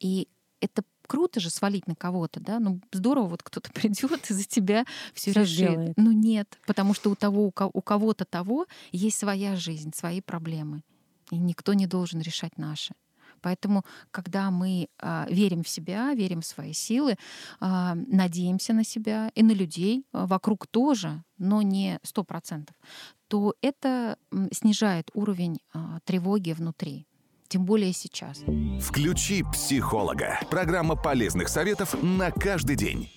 И 0.00 0.28
это 0.60 0.82
круто 1.12 1.40
же 1.40 1.50
свалить 1.50 1.86
на 1.86 1.94
кого-то, 1.94 2.40
да? 2.40 2.58
Ну 2.58 2.80
здорово, 2.90 3.28
вот 3.28 3.42
кто-то 3.42 3.70
придет 3.74 4.30
и 4.30 4.32
за 4.32 4.44
тебя 4.44 4.86
все 5.12 5.32
решит. 5.32 5.70
Сделает. 5.70 5.96
Ну 5.98 6.10
нет, 6.10 6.58
потому 6.66 6.94
что 6.94 7.10
у 7.10 7.14
того, 7.14 7.52
у 7.74 7.82
кого-то 7.82 8.24
того 8.24 8.66
есть 8.92 9.18
своя 9.18 9.54
жизнь, 9.54 9.92
свои 9.94 10.22
проблемы, 10.22 10.82
и 11.30 11.36
никто 11.36 11.74
не 11.74 11.86
должен 11.86 12.22
решать 12.22 12.56
наши. 12.56 12.94
Поэтому, 13.42 13.84
когда 14.10 14.50
мы 14.50 14.88
э, 15.02 15.26
верим 15.28 15.62
в 15.62 15.68
себя, 15.68 16.14
верим 16.14 16.40
в 16.40 16.46
свои 16.46 16.72
силы, 16.72 17.12
э, 17.12 17.16
надеемся 17.94 18.72
на 18.72 18.84
себя 18.84 19.30
и 19.34 19.42
на 19.42 19.52
людей 19.52 20.06
э, 20.14 20.24
вокруг 20.26 20.66
тоже, 20.66 21.22
но 21.36 21.60
не 21.60 21.98
сто 22.02 22.24
процентов, 22.24 22.74
то 23.28 23.54
это 23.60 24.16
снижает 24.50 25.10
уровень 25.12 25.58
э, 25.74 25.98
тревоги 26.04 26.52
внутри 26.52 27.06
тем 27.52 27.66
более 27.66 27.92
сейчас. 27.92 28.42
Включи 28.80 29.42
психолога. 29.42 30.40
Программа 30.48 30.96
полезных 30.96 31.50
советов 31.50 31.94
на 32.02 32.30
каждый 32.30 32.76
день. 32.76 33.10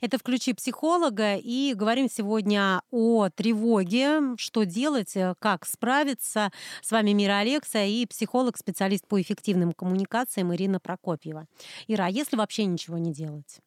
Это 0.00 0.16
«Включи 0.16 0.52
психолога» 0.52 1.34
и 1.34 1.74
говорим 1.74 2.08
сегодня 2.08 2.82
о 2.92 3.28
тревоге, 3.30 4.36
что 4.36 4.64
делать, 4.64 5.16
э, 5.16 5.34
как 5.40 5.66
справиться. 5.66 6.52
С 6.82 6.92
вами 6.92 7.10
Мира 7.10 7.38
Алекса 7.38 7.84
и 7.84 8.06
психолог, 8.06 8.56
специалист 8.56 9.06
по 9.08 9.20
эффективным 9.20 9.72
коммуникациям 9.72 10.54
Ирина 10.54 10.78
Прокопьева. 10.78 11.46
Ира, 11.88 12.06
а 12.06 12.10
если 12.10 12.36
вообще 12.36 12.66
ничего 12.66 12.96
не 12.96 13.12
делать? 13.12 13.58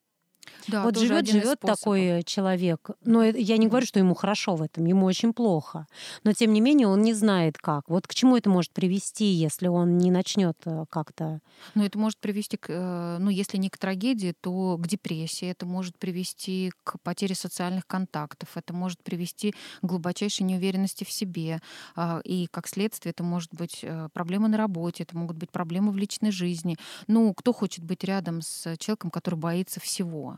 Да, 0.68 0.84
вот 0.84 0.98
живет, 0.98 1.28
живет 1.28 1.60
такой 1.60 2.24
человек. 2.24 2.92
Но 3.04 3.24
я 3.24 3.58
не 3.58 3.68
говорю, 3.68 3.86
что 3.86 4.00
ему 4.00 4.16
хорошо 4.16 4.56
в 4.56 4.62
этом, 4.62 4.86
ему 4.86 5.06
очень 5.06 5.34
плохо. 5.34 5.88
Но 6.24 6.34
тем 6.34 6.54
не 6.54 6.62
менее 6.62 6.88
он 6.88 7.02
не 7.02 7.14
знает 7.14 7.58
как. 7.58 7.90
Вот 7.90 8.08
к 8.08 8.14
чему 8.14 8.38
это 8.38 8.50
может 8.50 8.72
привести, 8.72 9.26
если 9.26 9.68
он 9.68 9.98
не 9.98 10.12
начнет 10.12 10.58
э, 10.66 10.86
как-то. 10.90 11.42
Ну, 11.76 11.84
это 11.84 11.98
может 12.00 12.18
привести 12.20 12.58
к, 12.58 12.68
э, 12.70 13.18
ну, 13.20 13.30
если 13.30 13.58
не 13.58 13.70
к 13.70 13.78
трагедии, 13.78 14.34
то 14.40 14.78
к 14.78 14.88
депрессии. 14.88 15.50
Это 15.50 15.66
может 15.66 15.98
привести 15.98 16.72
к 16.84 17.00
потере 17.02 17.36
социальных 17.36 17.86
контактов. 17.86 18.50
Это 18.56 18.74
может 18.74 19.04
привести 19.04 19.52
к 19.52 19.86
глубочайшей 19.86 20.46
неуверенности 20.46 21.04
в 21.04 21.12
себе. 21.12 21.62
А, 21.96 22.22
и 22.24 22.48
как 22.48 22.68
следствие 22.68 23.12
это 23.12 23.24
может 23.24 23.54
быть 23.54 23.80
э, 23.82 24.10
проблемы 24.14 24.48
на 24.48 24.58
работе, 24.58 25.04
это 25.04 25.18
могут 25.18 25.38
быть 25.38 25.52
проблемы 25.52 25.92
в 25.92 25.98
личной 25.98 26.32
жизни. 26.32 26.78
Ну, 27.08 27.34
кто 27.34 27.54
хочет 27.54 27.84
быть 27.84 28.04
рядом 28.04 28.42
с 28.42 28.78
человеком, 28.78 29.12
который 29.12 29.36
боится 29.36 29.80
всего? 29.80 30.33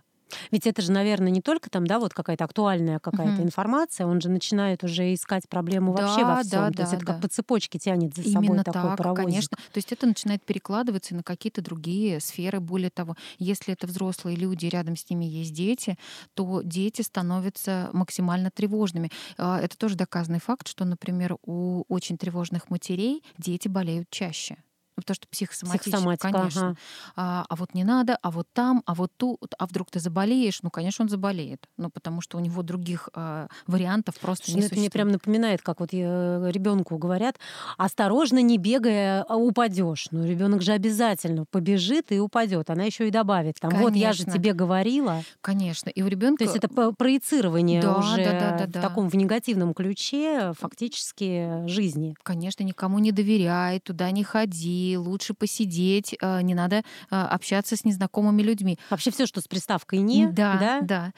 Ведь 0.52 0.68
это 0.68 0.82
же, 0.82 0.92
наверное, 0.92 1.30
не 1.30 1.42
только 1.42 1.70
там, 1.70 1.86
да, 1.86 2.00
вот 2.00 2.14
какая-то 2.14 2.44
актуальная 2.44 3.00
какая-то 3.00 3.34
угу. 3.34 3.44
информация, 3.44 4.08
он 4.08 4.22
же 4.22 4.30
начинает 4.30 4.84
уже 4.84 5.14
искать 5.14 5.48
проблему 5.50 5.94
да, 5.94 6.08
вообще 6.08 6.26
во 6.26 6.42
всем. 6.42 6.50
Да, 6.50 6.68
То 6.70 6.78
да, 6.78 6.84
есть 6.84 6.94
это 6.94 7.06
да. 7.06 7.14
как 7.14 7.22
по 7.22 7.28
цепочке 7.28 7.80
тянет 7.80 8.16
за 8.16 8.22
Именно 8.22 8.42
собой 8.42 8.64
так, 8.64 8.74
такой 8.74 8.98
паровозик. 8.98 9.26
конечно. 9.26 9.58
То 9.58 9.78
есть 9.78 9.92
это 9.92 10.08
начинает 10.08 10.44
перекладываться 10.44 11.16
на 11.16 11.24
какие-то 11.24 11.62
другие 11.62 12.20
сферы. 12.20 12.60
Более 12.60 12.90
того, 12.90 13.16
если 13.38 13.74
это 13.74 13.88
взрослые 13.88 14.36
люди, 14.38 14.66
рядом 14.68 14.96
с 14.96 15.10
ними 15.10 15.26
есть 15.26 15.54
дети, 15.54 15.98
то 16.34 16.62
дети 16.64 17.02
становятся 17.02 17.90
максимально 17.94 18.52
тревожными. 18.52 19.12
А, 19.38 19.60
это 19.60 19.78
тоже 19.78 19.96
доказанный 19.96 20.40
факт, 20.40 20.68
что, 20.68 20.86
например, 20.86 21.38
у 21.44 21.84
очень 21.88 22.18
тревожных 22.18 22.70
матерей 22.70 23.24
дети 23.38 23.68
болеют 23.68 24.10
чаще. 24.10 24.58
Ну, 24.98 25.02
потому 25.02 25.16
что 25.16 25.28
психосоматика, 25.28 25.84
Психосоматика 25.84 26.32
конечно. 26.32 26.68
Ага. 26.70 26.78
А, 27.16 27.46
а 27.50 27.56
вот 27.56 27.74
не 27.74 27.84
надо, 27.84 28.18
а 28.22 28.32
вот 28.32 28.48
там, 28.54 28.82
а 28.86 28.94
вот 28.96 29.12
тут, 29.18 29.54
а 29.58 29.66
вдруг 29.66 29.92
ты 29.92 30.00
заболеешь? 30.00 30.60
Ну, 30.62 30.70
конечно, 30.70 31.04
он 31.04 31.10
заболеет. 31.10 31.68
Ну, 31.78 31.90
потому 31.90 32.22
что 32.22 32.38
у 32.38 32.40
него 32.40 32.64
других 32.64 33.10
а, 33.14 33.48
вариантов 33.68 34.16
просто 34.20 34.46
Слушай, 34.46 34.56
не 34.56 34.62
ну, 34.62 34.70
существует. 34.70 34.88
Это 34.88 34.98
мне 34.98 35.06
прям 35.06 35.12
напоминает, 35.12 35.62
как 35.62 35.82
вот 35.82 35.90
э, 35.92 36.52
ребенку 36.52 36.98
говорят, 36.98 37.38
осторожно, 37.78 38.42
не 38.42 38.58
бегая, 38.58 39.24
а 39.24 39.36
упадешь. 39.36 40.08
Ну, 40.12 40.26
ребенок 40.26 40.62
же 40.62 40.72
обязательно 40.72 41.46
побежит 41.46 42.14
и 42.14 42.20
упадет. 42.20 42.70
Она 42.70 42.84
еще 42.84 43.08
и 43.08 43.12
добавит. 43.12 43.58
Там, 43.60 43.72
вот 43.72 43.96
я 43.96 44.14
же 44.14 44.24
тебе 44.24 44.54
говорила. 44.54 45.24
Конечно. 45.42 45.90
И 45.90 46.02
у 46.02 46.08
ребенка. 46.08 46.46
То 46.46 46.52
есть 46.52 46.56
это 46.56 46.94
проецирование 46.94 47.82
да, 47.82 47.98
уже 47.98 48.18
да, 48.18 48.32
да, 48.32 48.58
да, 48.60 48.66
в 48.66 48.72
да. 48.72 48.82
таком 48.82 49.10
в 49.10 49.16
негативном 49.16 49.74
ключе 49.74 50.54
фактически 50.58 51.68
жизни. 51.68 52.16
Конечно, 52.24 52.64
никому 52.64 53.00
не 53.00 53.12
доверяй, 53.12 53.82
туда 53.82 54.12
не 54.12 54.24
ходи 54.24 54.85
лучше 54.94 55.34
посидеть, 55.34 56.16
э, 56.22 56.42
не 56.42 56.54
надо 56.54 56.78
э, 56.78 56.82
общаться 57.10 57.76
с 57.76 57.86
незнакомыми 57.86 58.42
людьми. 58.42 58.78
Вообще 58.90 59.12
все, 59.12 59.26
что 59.26 59.42
с 59.42 59.48
приставкой 59.48 60.00
не. 60.00 60.28
Да, 60.28 60.58
да. 60.60 60.82
да. 60.82 61.14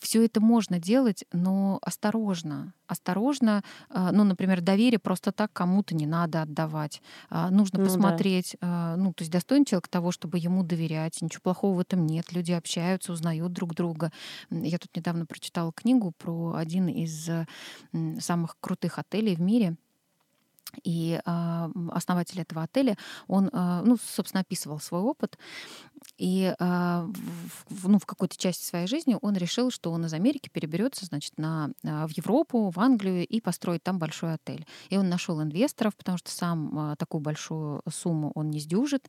Все 0.00 0.24
это 0.24 0.40
можно 0.40 0.80
делать, 0.80 1.24
но 1.32 1.78
осторожно. 1.80 2.74
Осторожно, 2.88 3.62
э, 3.90 4.10
ну, 4.12 4.24
например, 4.24 4.60
доверие 4.60 4.98
просто 4.98 5.30
так 5.30 5.52
кому-то 5.52 5.94
не 5.94 6.06
надо 6.06 6.42
отдавать. 6.42 7.00
Нужно 7.30 7.78
ну, 7.78 7.84
посмотреть, 7.84 8.56
да. 8.60 8.96
ну, 8.96 9.12
то 9.12 9.22
есть 9.22 9.30
достоин 9.30 9.64
человек 9.64 9.88
того, 9.88 10.10
чтобы 10.10 10.38
ему 10.38 10.64
доверять. 10.64 11.22
Ничего 11.22 11.40
плохого 11.42 11.76
в 11.76 11.80
этом 11.80 12.06
нет. 12.06 12.32
Люди 12.32 12.52
общаются, 12.52 13.12
узнают 13.12 13.52
друг 13.52 13.74
друга. 13.74 14.10
Я 14.50 14.78
тут 14.78 14.96
недавно 14.96 15.24
прочитала 15.24 15.72
книгу 15.72 16.12
про 16.18 16.54
один 16.54 16.88
из 16.88 17.30
самых 18.18 18.56
крутых 18.60 18.98
отелей 18.98 19.36
в 19.36 19.40
мире— 19.40 19.76
и 20.82 21.20
э, 21.24 21.68
основатель 21.90 22.40
этого 22.40 22.62
отеля, 22.62 22.96
он, 23.28 23.48
э, 23.52 23.82
ну, 23.84 23.96
собственно, 23.96 24.40
описывал 24.40 24.80
свой 24.80 25.00
опыт. 25.00 25.38
И 26.18 26.54
э, 26.58 27.08
в, 27.68 27.88
ну, 27.88 27.98
в 27.98 28.06
какой-то 28.06 28.36
части 28.36 28.64
своей 28.64 28.86
жизни 28.86 29.16
он 29.20 29.36
решил, 29.36 29.70
что 29.70 29.92
он 29.92 30.04
из 30.06 30.12
Америки 30.12 30.48
переберется, 30.52 31.06
значит, 31.06 31.38
на, 31.38 31.70
в 31.82 32.10
Европу, 32.10 32.70
в 32.70 32.80
Англию 32.80 33.26
и 33.26 33.40
построит 33.40 33.82
там 33.82 33.98
большой 33.98 34.34
отель. 34.34 34.66
И 34.90 34.96
он 34.96 35.08
нашел 35.08 35.40
инвесторов, 35.42 35.96
потому 35.96 36.18
что 36.18 36.30
сам 36.30 36.92
э, 36.92 36.96
такую 36.96 37.20
большую 37.20 37.82
сумму 37.90 38.32
он 38.34 38.50
не 38.50 38.60
сдюжит, 38.60 39.08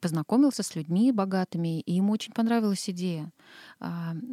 познакомился 0.00 0.62
с 0.62 0.74
людьми 0.74 1.12
богатыми, 1.12 1.80
и 1.80 1.92
ему 1.92 2.12
очень 2.12 2.32
понравилась 2.32 2.88
идея 2.88 3.30
э, 3.80 3.86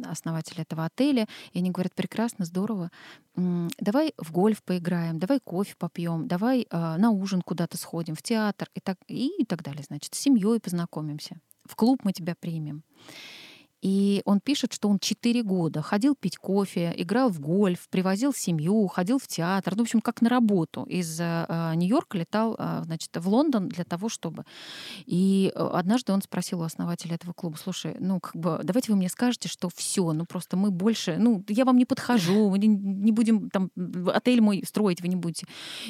основателя 0.04 0.62
этого 0.62 0.84
отеля. 0.84 1.26
И 1.52 1.58
они 1.58 1.70
говорят, 1.70 1.94
прекрасно, 1.94 2.44
здорово, 2.44 2.90
давай 3.36 4.12
в 4.18 4.32
гольф 4.32 4.62
поиграем, 4.62 5.18
давай 5.18 5.40
кофе 5.40 5.74
попьем, 5.78 6.26
давай 6.28 6.49
э, 6.58 6.96
на 6.96 7.10
ужин 7.10 7.42
куда-то 7.42 7.76
сходим, 7.76 8.14
в 8.14 8.22
театр 8.22 8.68
и 8.74 8.80
так, 8.80 8.98
и 9.08 9.44
так 9.44 9.62
далее. 9.62 9.84
Значит, 9.86 10.14
с 10.14 10.18
семьей 10.18 10.60
познакомимся, 10.60 11.40
в 11.64 11.76
клуб 11.76 12.00
мы 12.04 12.12
тебя 12.12 12.34
примем. 12.34 12.82
И 13.82 14.22
он 14.24 14.40
пишет, 14.40 14.72
что 14.72 14.88
он 14.88 14.98
4 14.98 15.42
года 15.42 15.82
ходил 15.82 16.14
пить 16.14 16.36
кофе, 16.36 16.92
играл 16.96 17.30
в 17.30 17.40
гольф, 17.40 17.88
привозил 17.88 18.32
семью, 18.34 18.86
ходил 18.88 19.18
в 19.18 19.26
театр, 19.26 19.74
ну, 19.76 19.82
в 19.82 19.86
общем, 19.86 20.00
как 20.00 20.20
на 20.20 20.28
работу. 20.28 20.84
Из 20.84 21.18
э, 21.20 21.72
Нью-Йорка 21.76 22.18
летал, 22.18 22.56
э, 22.58 22.82
значит, 22.84 23.16
в 23.16 23.28
Лондон 23.28 23.68
для 23.68 23.84
того, 23.84 24.08
чтобы... 24.08 24.44
И 25.06 25.52
э, 25.54 25.70
однажды 25.72 26.12
он 26.12 26.22
спросил 26.22 26.60
у 26.60 26.64
основателя 26.64 27.14
этого 27.14 27.32
клуба, 27.32 27.56
слушай, 27.56 27.96
ну, 27.98 28.20
как 28.20 28.36
бы, 28.36 28.60
давайте 28.62 28.92
вы 28.92 28.98
мне 28.98 29.08
скажете, 29.08 29.48
что 29.48 29.68
все, 29.74 30.12
ну, 30.12 30.26
просто 30.26 30.56
мы 30.56 30.70
больше, 30.70 31.16
ну, 31.18 31.44
я 31.48 31.64
вам 31.64 31.78
не 31.78 31.86
подхожу, 31.86 32.50
мы 32.50 32.58
не 32.58 33.12
будем 33.12 33.50
там 33.50 33.70
отель 34.12 34.40
мой 34.40 34.62
строить, 34.66 35.00
вы 35.00 35.08
не 35.08 35.16
будете. 35.16 35.46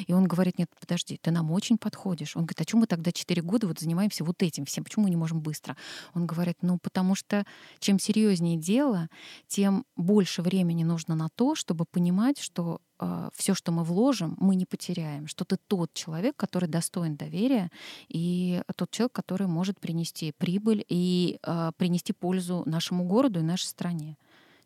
И 0.07 0.13
он 0.13 0.25
говорит, 0.25 0.57
нет, 0.57 0.69
подожди, 0.79 1.19
ты 1.21 1.31
нам 1.31 1.51
очень 1.51 1.77
подходишь. 1.77 2.35
Он 2.35 2.43
говорит, 2.43 2.61
а 2.61 2.65
чем 2.65 2.79
мы 2.79 2.87
тогда 2.87 3.11
4 3.11 3.41
года 3.41 3.67
вот 3.67 3.79
занимаемся 3.79 4.23
вот 4.23 4.41
этим 4.41 4.65
всем? 4.65 4.83
Почему 4.83 5.03
мы 5.03 5.09
не 5.09 5.17
можем 5.17 5.41
быстро? 5.41 5.75
Он 6.13 6.25
говорит, 6.25 6.57
ну, 6.61 6.77
потому 6.81 7.15
что 7.15 7.45
чем 7.81 7.99
серьезнее 7.99 8.57
дело, 8.57 9.09
тем 9.47 9.85
больше 9.97 10.41
времени 10.41 10.83
нужно 10.83 11.15
на 11.15 11.29
то, 11.35 11.55
чтобы 11.55 11.85
понимать, 11.85 12.39
что 12.39 12.75
э, 12.75 12.77
а, 12.99 13.29
все, 13.33 13.55
что 13.55 13.71
мы 13.71 13.83
вложим, 13.83 14.37
мы 14.39 14.55
не 14.55 14.65
потеряем, 14.65 15.27
что 15.27 15.43
ты 15.43 15.57
тот 15.67 15.93
человек, 15.93 16.35
который 16.37 16.69
достоин 16.69 17.15
доверия, 17.15 17.71
и 18.07 18.61
тот 18.75 18.91
человек, 18.91 19.13
который 19.13 19.47
может 19.47 19.79
принести 19.79 20.31
прибыль 20.37 20.85
и 20.87 21.39
э, 21.43 21.71
принести 21.77 22.13
пользу 22.13 22.63
нашему 22.65 23.03
городу 23.05 23.39
и 23.39 23.43
нашей 23.43 23.65
стране. 23.65 24.17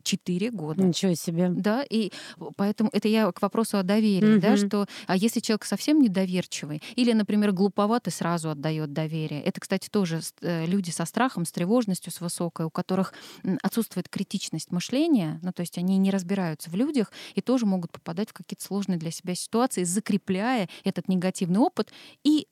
Четыре 0.06 0.52
года. 0.52 0.84
Ничего 0.84 1.14
себе. 1.14 1.48
Да, 1.48 1.82
и 1.82 2.12
поэтому 2.54 2.90
это 2.92 3.08
я 3.08 3.32
к 3.32 3.42
вопросу 3.42 3.76
о 3.76 3.82
доверии, 3.82 4.36
mm-hmm. 4.36 4.40
да, 4.40 4.56
что 4.56 4.86
а 5.08 5.16
если 5.16 5.40
человек 5.40 5.64
совсем 5.64 6.00
недоверчивый 6.00 6.80
или, 6.94 7.12
например, 7.12 7.50
глуповатый, 7.50 8.12
сразу 8.12 8.50
отдает 8.50 8.92
доверие. 8.92 9.42
Это, 9.42 9.60
кстати, 9.60 9.88
тоже 9.88 10.20
э, 10.42 10.64
люди 10.66 10.90
со 10.90 11.06
страхом, 11.06 11.44
с 11.44 11.50
тревожностью, 11.50 12.12
с 12.12 12.20
высокой, 12.20 12.66
у 12.66 12.70
которых 12.70 13.14
отсутствует 13.62 14.08
критичность 14.08 14.70
мышления, 14.70 15.40
ну 15.42 15.50
то 15.52 15.62
есть 15.62 15.76
они 15.76 15.98
не 15.98 16.12
разбираются 16.12 16.70
в 16.70 16.76
людях 16.76 17.10
и 17.34 17.40
тоже 17.40 17.66
могут 17.66 17.90
попадать 17.90 18.30
в 18.30 18.32
какие-то 18.32 18.64
сложные 18.64 18.98
для 18.98 19.10
себя 19.10 19.34
ситуации, 19.34 19.82
закрепляя 19.82 20.68
этот 20.84 21.08
негативный 21.08 21.58
опыт 21.58 21.92
и 22.22 22.46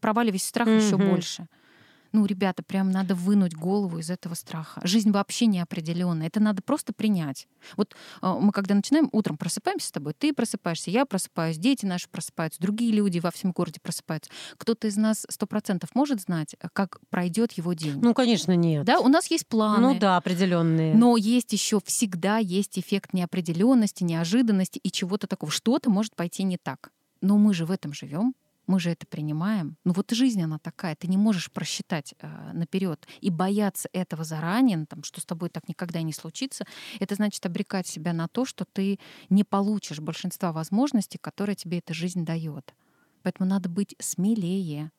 проваливаясь 0.00 0.42
в 0.42 0.46
страх 0.46 0.68
mm-hmm. 0.68 0.86
еще 0.86 0.96
больше 0.96 1.48
ну, 2.14 2.26
ребята, 2.26 2.62
прям 2.62 2.92
надо 2.92 3.16
вынуть 3.16 3.54
голову 3.54 3.98
из 3.98 4.08
этого 4.08 4.34
страха. 4.34 4.80
Жизнь 4.84 5.10
вообще 5.10 5.46
неопределенная. 5.46 6.28
Это 6.28 6.38
надо 6.38 6.62
просто 6.62 6.92
принять. 6.92 7.48
Вот 7.76 7.94
э, 8.22 8.34
мы 8.40 8.52
когда 8.52 8.76
начинаем, 8.76 9.08
утром 9.10 9.36
просыпаемся 9.36 9.88
с 9.88 9.90
тобой, 9.90 10.14
ты 10.16 10.32
просыпаешься, 10.32 10.92
я 10.92 11.06
просыпаюсь, 11.06 11.58
дети 11.58 11.84
наши 11.84 12.08
просыпаются, 12.08 12.60
другие 12.62 12.92
люди 12.92 13.18
во 13.18 13.32
всем 13.32 13.50
городе 13.50 13.80
просыпаются. 13.82 14.30
Кто-то 14.58 14.86
из 14.86 14.96
нас 14.96 15.26
сто 15.28 15.46
процентов 15.48 15.90
может 15.94 16.20
знать, 16.20 16.54
э, 16.60 16.68
как 16.72 17.00
пройдет 17.10 17.50
его 17.52 17.72
день? 17.72 17.98
Ну, 18.00 18.14
конечно, 18.14 18.54
нет. 18.54 18.84
Да, 18.84 19.00
у 19.00 19.08
нас 19.08 19.28
есть 19.28 19.48
планы. 19.48 19.80
Ну 19.80 19.98
да, 19.98 20.16
определенные. 20.16 20.94
Но 20.94 21.16
есть 21.16 21.52
еще 21.52 21.80
всегда 21.84 22.38
есть 22.38 22.78
эффект 22.78 23.12
неопределенности, 23.12 24.04
неожиданности 24.04 24.78
и 24.78 24.92
чего-то 24.92 25.26
такого. 25.26 25.50
Что-то 25.50 25.90
может 25.90 26.14
пойти 26.14 26.44
не 26.44 26.58
так. 26.58 26.92
Но 27.20 27.38
мы 27.38 27.54
же 27.54 27.66
в 27.66 27.72
этом 27.72 27.92
живем. 27.92 28.34
Мы 28.66 28.80
же 28.80 28.90
это 28.90 29.06
принимаем. 29.06 29.76
Ну 29.84 29.92
вот 29.92 30.10
жизнь 30.10 30.42
она 30.42 30.58
такая. 30.58 30.96
Ты 30.96 31.06
не 31.08 31.16
можешь 31.16 31.50
просчитать 31.50 32.14
э, 32.18 32.52
наперед 32.52 33.06
и 33.20 33.30
бояться 33.30 33.88
этого 33.92 34.24
заранее, 34.24 34.78
ну, 34.78 34.86
там, 34.86 35.02
что 35.02 35.20
с 35.20 35.24
тобой 35.24 35.50
так 35.50 35.68
никогда 35.68 36.00
не 36.02 36.12
случится. 36.12 36.64
Это 36.98 37.14
значит 37.14 37.44
обрекать 37.44 37.86
себя 37.86 38.12
на 38.12 38.28
то, 38.28 38.44
что 38.44 38.64
ты 38.64 38.98
не 39.28 39.44
получишь 39.44 40.00
большинства 40.00 40.52
возможностей, 40.52 41.18
которые 41.18 41.56
тебе 41.56 41.78
эта 41.78 41.92
жизнь 41.92 42.24
дает. 42.24 42.74
Поэтому 43.22 43.48
надо 43.48 43.68
быть 43.68 43.94
смелее, 44.00 44.90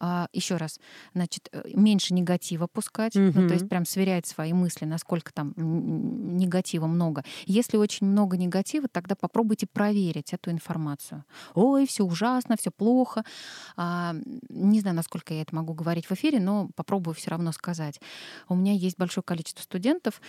а, 0.00 0.28
еще 0.32 0.56
раз, 0.56 0.78
значит, 1.14 1.48
э, 1.52 1.62
меньше 1.74 2.14
негатива 2.14 2.66
пускать, 2.66 3.16
угу. 3.16 3.32
ну, 3.34 3.48
то 3.48 3.54
есть 3.54 3.68
прям 3.68 3.84
сверять 3.84 4.26
свои 4.26 4.52
мысли, 4.52 4.84
насколько 4.84 5.32
там 5.32 5.54
негатива 5.56 6.86
много. 6.86 7.24
Если 7.46 7.76
очень 7.76 8.06
много 8.06 8.36
негатива, 8.36 8.88
тогда 8.88 9.14
попробуйте 9.14 9.66
проверить 9.66 10.32
эту 10.32 10.50
информацию. 10.50 11.24
Ой, 11.54 11.86
все 11.86 12.04
ужасно, 12.04 12.56
все 12.56 12.70
плохо. 12.70 13.24
А, 13.76 14.14
не 14.48 14.80
знаю, 14.80 14.96
насколько 14.96 15.34
я 15.34 15.42
это 15.42 15.54
могу 15.54 15.74
говорить 15.74 16.06
в 16.06 16.12
эфире, 16.12 16.40
но 16.40 16.68
попробую 16.74 17.14
все 17.14 17.30
равно 17.30 17.52
сказать. 17.52 18.00
У 18.48 18.54
меня 18.54 18.72
есть 18.72 18.98
большое 18.98 19.24
количество 19.24 19.62
студентов, 19.62 20.20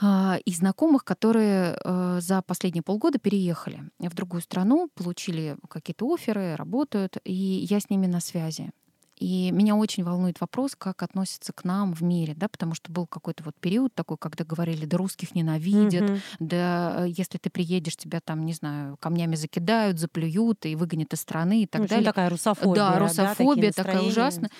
и 0.00 0.52
знакомых, 0.52 1.04
которые 1.04 1.76
э, 1.82 2.20
за 2.20 2.42
последние 2.42 2.82
полгода 2.82 3.18
переехали 3.18 3.82
в 3.98 4.14
другую 4.14 4.42
страну, 4.42 4.88
получили 4.94 5.56
какие-то 5.68 6.06
оферы, 6.12 6.54
работают, 6.54 7.16
и 7.24 7.32
я 7.32 7.80
с 7.80 7.90
ними 7.90 8.06
на 8.06 8.20
связи. 8.20 8.70
И 9.18 9.50
меня 9.50 9.74
очень 9.74 10.04
волнует 10.04 10.40
вопрос, 10.40 10.74
как 10.76 11.02
относятся 11.02 11.52
к 11.52 11.64
нам 11.64 11.92
в 11.92 12.02
мире, 12.02 12.34
да, 12.36 12.48
потому 12.48 12.74
что 12.74 12.92
был 12.92 13.06
какой-то 13.06 13.42
вот 13.42 13.56
период 13.56 13.94
такой, 13.94 14.16
когда 14.16 14.44
говорили, 14.44 14.86
да 14.86 14.96
русских 14.96 15.34
ненавидят, 15.34 16.02
mm-hmm. 16.02 16.20
да 16.38 17.04
э, 17.04 17.08
если 17.08 17.38
ты 17.38 17.50
приедешь, 17.50 17.96
тебя 17.96 18.20
там, 18.20 18.46
не 18.46 18.52
знаю, 18.52 18.96
камнями 18.98 19.34
закидают, 19.34 19.98
заплюют 19.98 20.66
и 20.66 20.76
выгонят 20.76 21.12
из 21.12 21.20
страны 21.20 21.62
и 21.62 21.66
так 21.66 21.82
ну, 21.82 21.88
далее. 21.88 22.04
такая 22.04 22.30
русофобия. 22.30 22.74
Да, 22.74 22.98
русофобия 22.98 23.72
да, 23.76 23.82
такая 23.82 24.02
ужасная. 24.02 24.50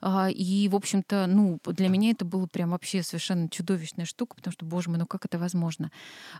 А, 0.00 0.28
и, 0.30 0.68
в 0.68 0.74
общем-то, 0.74 1.26
ну, 1.28 1.60
для 1.64 1.88
меня 1.88 2.10
это 2.10 2.24
было 2.24 2.46
прям 2.46 2.70
вообще 2.70 3.02
совершенно 3.02 3.48
чудовищная 3.48 4.04
штука, 4.04 4.34
потому 4.36 4.52
что, 4.52 4.64
боже 4.66 4.90
мой, 4.90 4.98
ну 4.98 5.06
как 5.06 5.24
это 5.24 5.38
возможно? 5.38 5.90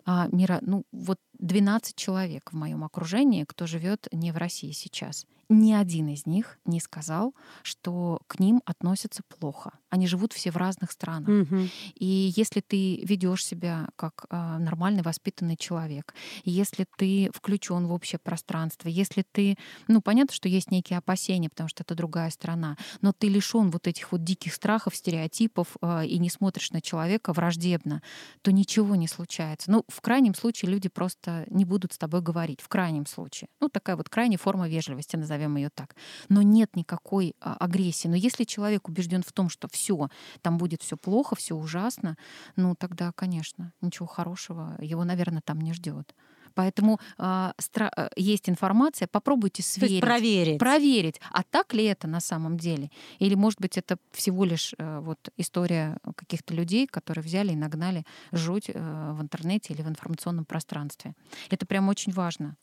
А, 0.04 0.28
Мира, 0.32 0.58
ну 0.62 0.84
вот 0.92 1.18
12 1.38 1.94
человек 1.94 2.50
в 2.52 2.56
моем 2.56 2.82
окружении, 2.82 3.44
кто 3.44 3.66
живет 3.66 4.08
не 4.12 4.32
в 4.32 4.36
России 4.36 4.72
сейчас 4.72 5.26
ни 5.48 5.72
один 5.72 6.08
из 6.08 6.26
них 6.26 6.58
не 6.66 6.80
сказал, 6.80 7.34
что 7.62 8.20
к 8.26 8.38
ним 8.38 8.62
относятся 8.66 9.22
плохо. 9.22 9.72
Они 9.88 10.06
живут 10.06 10.34
все 10.34 10.50
в 10.50 10.56
разных 10.56 10.92
странах. 10.92 11.46
Угу. 11.46 11.68
И 11.94 12.32
если 12.36 12.60
ты 12.60 13.02
ведешь 13.04 13.44
себя 13.44 13.88
как 13.96 14.26
э, 14.28 14.58
нормальный 14.58 15.02
воспитанный 15.02 15.56
человек, 15.56 16.14
если 16.44 16.86
ты 16.98 17.30
включен 17.34 17.86
в 17.86 17.92
общее 17.92 18.18
пространство, 18.18 18.88
если 18.88 19.24
ты, 19.32 19.56
ну 19.86 20.02
понятно, 20.02 20.34
что 20.34 20.48
есть 20.48 20.70
некие 20.70 20.98
опасения, 20.98 21.48
потому 21.48 21.68
что 21.68 21.82
это 21.82 21.94
другая 21.94 22.30
страна, 22.30 22.76
но 23.00 23.12
ты 23.12 23.28
лишен 23.28 23.70
вот 23.70 23.86
этих 23.86 24.12
вот 24.12 24.22
диких 24.22 24.52
страхов, 24.52 24.94
стереотипов 24.94 25.76
э, 25.80 26.06
и 26.06 26.18
не 26.18 26.28
смотришь 26.28 26.72
на 26.72 26.82
человека 26.82 27.32
враждебно, 27.32 28.02
то 28.42 28.52
ничего 28.52 28.96
не 28.96 29.08
случается. 29.08 29.70
Ну 29.70 29.84
в 29.88 30.02
крайнем 30.02 30.34
случае 30.34 30.70
люди 30.70 30.90
просто 30.90 31.46
не 31.48 31.64
будут 31.64 31.94
с 31.94 31.98
тобой 31.98 32.20
говорить. 32.20 32.60
В 32.60 32.68
крайнем 32.68 33.06
случае. 33.06 33.48
Ну 33.60 33.70
такая 33.70 33.96
вот 33.96 34.10
крайняя 34.10 34.38
форма 34.38 34.68
вежливости, 34.68 35.16
назовем 35.16 35.37
ее 35.56 35.70
так. 35.70 35.96
Но 36.28 36.42
нет 36.42 36.76
никакой 36.76 37.34
а, 37.40 37.56
агрессии. 37.58 38.08
Но 38.08 38.16
если 38.16 38.44
человек 38.44 38.88
убежден 38.88 39.22
в 39.22 39.32
том, 39.32 39.48
что 39.48 39.68
все, 39.68 40.08
там 40.42 40.58
будет 40.58 40.82
все 40.82 40.96
плохо, 40.96 41.36
все 41.36 41.54
ужасно, 41.54 42.16
ну 42.56 42.74
тогда, 42.74 43.12
конечно, 43.12 43.72
ничего 43.80 44.06
хорошего 44.06 44.76
его, 44.80 45.04
наверное, 45.04 45.42
там 45.42 45.60
не 45.60 45.72
ждет. 45.72 46.14
Поэтому 46.58 46.98
э, 47.18 47.52
стра- 47.58 48.10
есть 48.16 48.48
информация, 48.48 49.06
попробуйте 49.06 49.62
сверить. 49.62 50.00
проверить. 50.00 50.58
Проверить, 50.58 51.20
а 51.30 51.44
так 51.44 51.72
ли 51.72 51.84
это 51.84 52.08
на 52.08 52.18
самом 52.18 52.56
деле? 52.56 52.90
Или, 53.20 53.36
может 53.36 53.60
быть, 53.60 53.78
это 53.78 53.96
всего 54.10 54.44
лишь 54.44 54.74
э, 54.76 54.98
вот 54.98 55.18
история 55.36 55.98
каких-то 56.16 56.54
людей, 56.54 56.88
которые 56.88 57.22
взяли 57.22 57.52
и 57.52 57.56
нагнали 57.56 58.04
жуть 58.32 58.70
э, 58.74 59.12
в 59.12 59.22
интернете 59.22 59.72
или 59.72 59.82
в 59.82 59.88
информационном 59.88 60.44
пространстве. 60.44 61.14
Это 61.48 61.64
прям 61.64 61.88
очень 61.88 62.12
важно. 62.12 62.56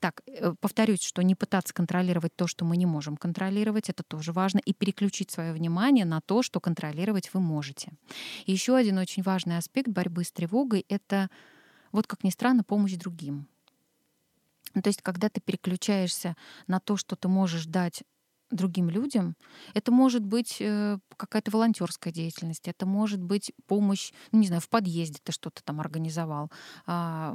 Так, 0.00 0.22
э, 0.26 0.54
повторюсь, 0.58 1.02
что 1.02 1.20
не 1.20 1.34
пытаться 1.34 1.74
контролировать 1.74 2.34
то, 2.34 2.46
что 2.46 2.64
мы 2.64 2.78
не 2.78 2.86
можем 2.86 3.18
контролировать, 3.18 3.90
это 3.90 4.02
тоже 4.02 4.32
важно, 4.32 4.60
и 4.64 4.72
переключить 4.72 5.30
свое 5.30 5.52
внимание 5.52 6.06
на 6.06 6.22
то, 6.22 6.42
что 6.42 6.60
контролировать 6.60 7.28
вы 7.34 7.40
можете. 7.40 7.92
И 8.46 8.52
еще 8.52 8.74
один 8.74 8.96
очень 8.96 9.22
важный 9.22 9.58
аспект 9.58 9.88
борьбы 9.88 10.24
с 10.24 10.32
тревогой— 10.32 10.86
это 10.88 11.28
вот 11.94 12.06
как 12.06 12.24
ни 12.24 12.30
странно, 12.30 12.64
помощь 12.64 12.94
другим. 12.94 13.48
Ну, 14.74 14.82
то 14.82 14.88
есть, 14.88 15.00
когда 15.00 15.28
ты 15.28 15.40
переключаешься 15.40 16.36
на 16.66 16.80
то, 16.80 16.96
что 16.96 17.14
ты 17.14 17.28
можешь 17.28 17.66
дать 17.66 18.02
другим 18.50 18.90
людям, 18.90 19.36
это 19.74 19.90
может 19.92 20.24
быть 20.24 20.56
э, 20.60 20.98
какая-то 21.16 21.50
волонтерская 21.50 22.12
деятельность, 22.12 22.68
это 22.68 22.84
может 22.84 23.22
быть 23.22 23.52
помощь, 23.66 24.12
ну, 24.32 24.40
не 24.40 24.46
знаю, 24.46 24.60
в 24.60 24.68
подъезде 24.68 25.18
ты 25.22 25.32
что-то 25.32 25.62
там 25.64 25.80
организовал, 25.80 26.50
а, 26.86 27.34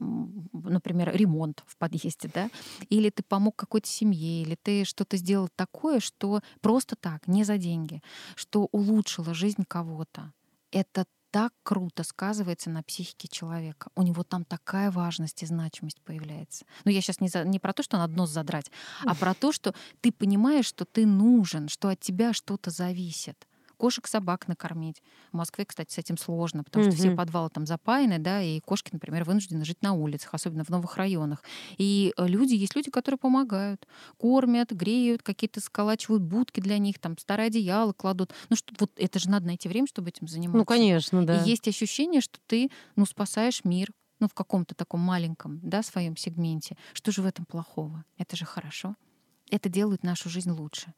например, 0.54 1.16
ремонт 1.16 1.64
в 1.66 1.78
подъезде, 1.78 2.30
да, 2.34 2.50
или 2.90 3.10
ты 3.10 3.24
помог 3.24 3.56
какой-то 3.56 3.88
семье, 3.88 4.44
или 4.44 4.56
ты 4.62 4.86
что-то 4.86 5.18
сделал 5.18 5.50
такое, 5.56 6.00
что 6.00 6.42
просто 6.62 6.96
так, 6.96 7.28
не 7.28 7.44
за 7.44 7.58
деньги, 7.58 8.02
что 8.36 8.68
улучшило 8.72 9.34
жизнь 9.34 9.64
кого-то. 9.68 10.34
Это 10.72 11.06
так 11.32 11.54
круто 11.64 12.04
сказывается 12.04 12.70
на 12.70 12.84
психике 12.84 13.28
человека. 13.28 13.90
У 13.96 14.02
него 14.02 14.24
там 14.24 14.46
такая 14.46 14.92
важность 14.92 15.44
и 15.44 15.46
значимость 15.46 16.02
появляется. 16.02 16.66
Но 16.86 16.92
я 16.92 17.02
сейчас 17.02 17.20
не, 17.22 17.28
за, 17.28 17.44
не 17.44 17.60
про 17.60 17.74
то, 17.74 17.84
что 17.84 17.98
надо 17.98 18.16
нос 18.16 18.30
задрать, 18.30 18.72
а 19.06 19.16
про 19.16 19.34
то, 19.34 19.52
что 19.52 19.74
ты 20.02 20.12
понимаешь, 20.12 20.66
что 20.66 20.86
ты 20.86 21.06
нужен, 21.06 21.70
что 21.70 21.90
от 21.90 22.00
тебя 22.00 22.34
что-то 22.34 22.72
зависит 22.72 23.48
кошек, 23.80 24.06
собак 24.08 24.48
накормить. 24.48 25.02
В 25.32 25.38
Москве, 25.38 25.66
кстати, 25.66 25.92
с 25.94 25.98
этим 25.98 26.18
сложно, 26.18 26.64
потому 26.64 26.86
что 26.86 26.96
все 26.96 27.16
подвалы 27.16 27.50
там 27.50 27.66
запаяны, 27.66 28.20
да, 28.20 28.42
и 28.42 28.60
кошки, 28.60 28.90
например, 28.92 29.24
вынуждены 29.24 29.64
жить 29.64 29.82
на 29.82 29.94
улицах, 29.94 30.34
особенно 30.34 30.66
в 30.66 30.70
новых 30.70 30.98
районах. 30.98 31.42
И 31.78 32.14
э, 32.18 32.28
люди, 32.28 32.54
есть 32.54 32.76
люди, 32.76 32.92
которые 32.92 33.18
помогают, 33.18 33.88
кормят, 34.18 34.72
греют, 34.72 35.24
какие-то 35.24 35.62
сколачивают 35.62 36.22
будки 36.24 36.60
для 36.60 36.78
них, 36.78 37.00
там 37.00 37.18
старое 37.18 37.48
одеяло 37.48 37.94
кладут. 37.94 38.34
Ну 38.50 38.56
что, 38.58 38.74
вот 38.80 38.92
это 38.98 39.18
же 39.18 39.30
надо 39.30 39.48
найти 39.48 39.70
время, 39.70 39.88
чтобы 39.88 40.10
этим 40.10 40.28
заниматься. 40.28 40.58
Ну, 40.58 40.66
конечно, 40.66 41.26
да. 41.26 41.42
И 41.42 41.50
есть 41.50 41.68
ощущение, 41.68 42.22
что 42.22 42.40
ты, 42.48 42.70
ну, 42.98 43.06
спасаешь 43.06 43.64
мир, 43.64 43.92
ну, 44.20 44.28
в 44.28 44.34
каком-то 44.34 44.76
таком 44.76 45.00
маленьком, 45.00 45.60
да, 45.64 45.82
своем 45.82 46.18
сегменте. 46.18 46.76
Что 46.94 47.12
же 47.14 47.22
в 47.22 47.26
этом 47.26 47.46
плохого? 47.46 48.04
Это 48.18 48.36
же 48.36 48.44
хорошо. 48.44 48.96
Это 49.50 49.70
делает 49.70 50.04
нашу 50.04 50.30
жизнь 50.30 50.52
лучше. 50.52 50.94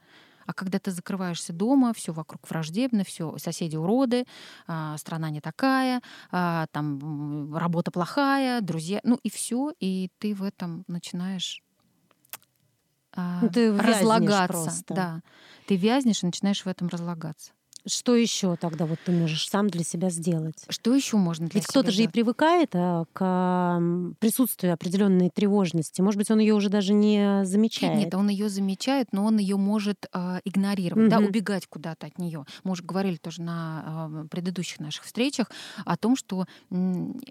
А 0.52 0.54
когда 0.54 0.80
ты 0.80 0.92
закрываешься 0.92 1.54
дома, 1.54 1.94
все 1.94 2.12
вокруг 2.12 2.50
враждебно, 2.50 3.06
все 3.06 3.38
соседи 3.38 3.78
уроды, 3.78 4.26
а, 4.68 4.98
страна 4.98 5.30
не 5.30 5.40
такая, 5.40 6.02
а, 6.30 6.66
там 6.74 7.56
работа 7.56 7.90
плохая, 7.90 8.60
друзья, 8.60 9.00
ну 9.04 9.18
и 9.24 9.30
все, 9.30 9.72
и 9.80 10.10
ты 10.20 10.36
в 10.36 10.44
этом 10.44 10.84
начинаешь 10.90 11.64
а, 13.14 13.48
ты 13.48 13.74
разлагаться. 13.78 14.48
Просто. 14.48 14.94
Да, 14.94 15.22
ты 15.68 15.78
вязнешь 15.78 16.22
и 16.22 16.26
начинаешь 16.26 16.66
в 16.66 16.68
этом 16.68 16.90
разлагаться. 16.90 17.54
Что 17.86 18.16
еще 18.16 18.56
тогда 18.56 18.86
вот 18.86 19.00
ты 19.06 19.12
можешь 19.12 19.48
сам 19.50 19.70
для 19.70 19.84
себя 19.84 20.10
сделать? 20.10 20.66
Что 20.70 20.94
еще 20.94 21.18
можно 21.18 21.48
для 21.48 21.60
Ведь 21.60 21.68
кто-то 21.68 21.92
же 21.92 22.04
и 22.04 22.08
привыкает 22.08 22.70
а, 22.74 23.06
к 23.14 24.16
присутствию 24.20 24.74
определенной 24.74 25.30
тревожности. 25.30 26.02
Может 26.02 26.18
быть, 26.18 26.30
он 26.30 26.40
ее 26.40 26.54
уже 26.54 26.70
даже 26.70 26.94
не 26.94 27.44
замечает. 27.46 27.98
Нет, 27.98 28.16
он 28.16 28.30
ее 28.30 28.50
замечает, 28.50 29.08
но 29.12 29.26
он 29.26 29.38
ее 29.38 29.58
может 29.58 30.06
э, 30.14 30.40
игнорировать, 30.46 31.06
угу. 31.06 31.12
да, 31.12 31.20
убегать 31.20 31.68
куда-то 31.68 32.08
от 32.08 32.18
нее. 32.18 32.46
Мы 32.64 32.72
уже 32.72 32.84
говорили 32.84 33.18
тоже 33.18 33.42
на 33.42 34.10
э, 34.24 34.28
предыдущих 34.30 34.80
наших 34.80 35.06
встречах 35.06 35.50
о 35.86 35.98
том, 35.98 36.16
что 36.16 36.46
э, 36.70 36.76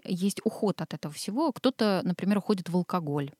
есть 0.05 0.41
уход 0.43 0.81
от 0.81 0.93
этого 0.93 1.13
всего. 1.13 1.51
Кто-то, 1.51 2.01
например, 2.03 2.39
уходит 2.39 2.69
в 2.69 2.75
алкоголь 2.75 3.31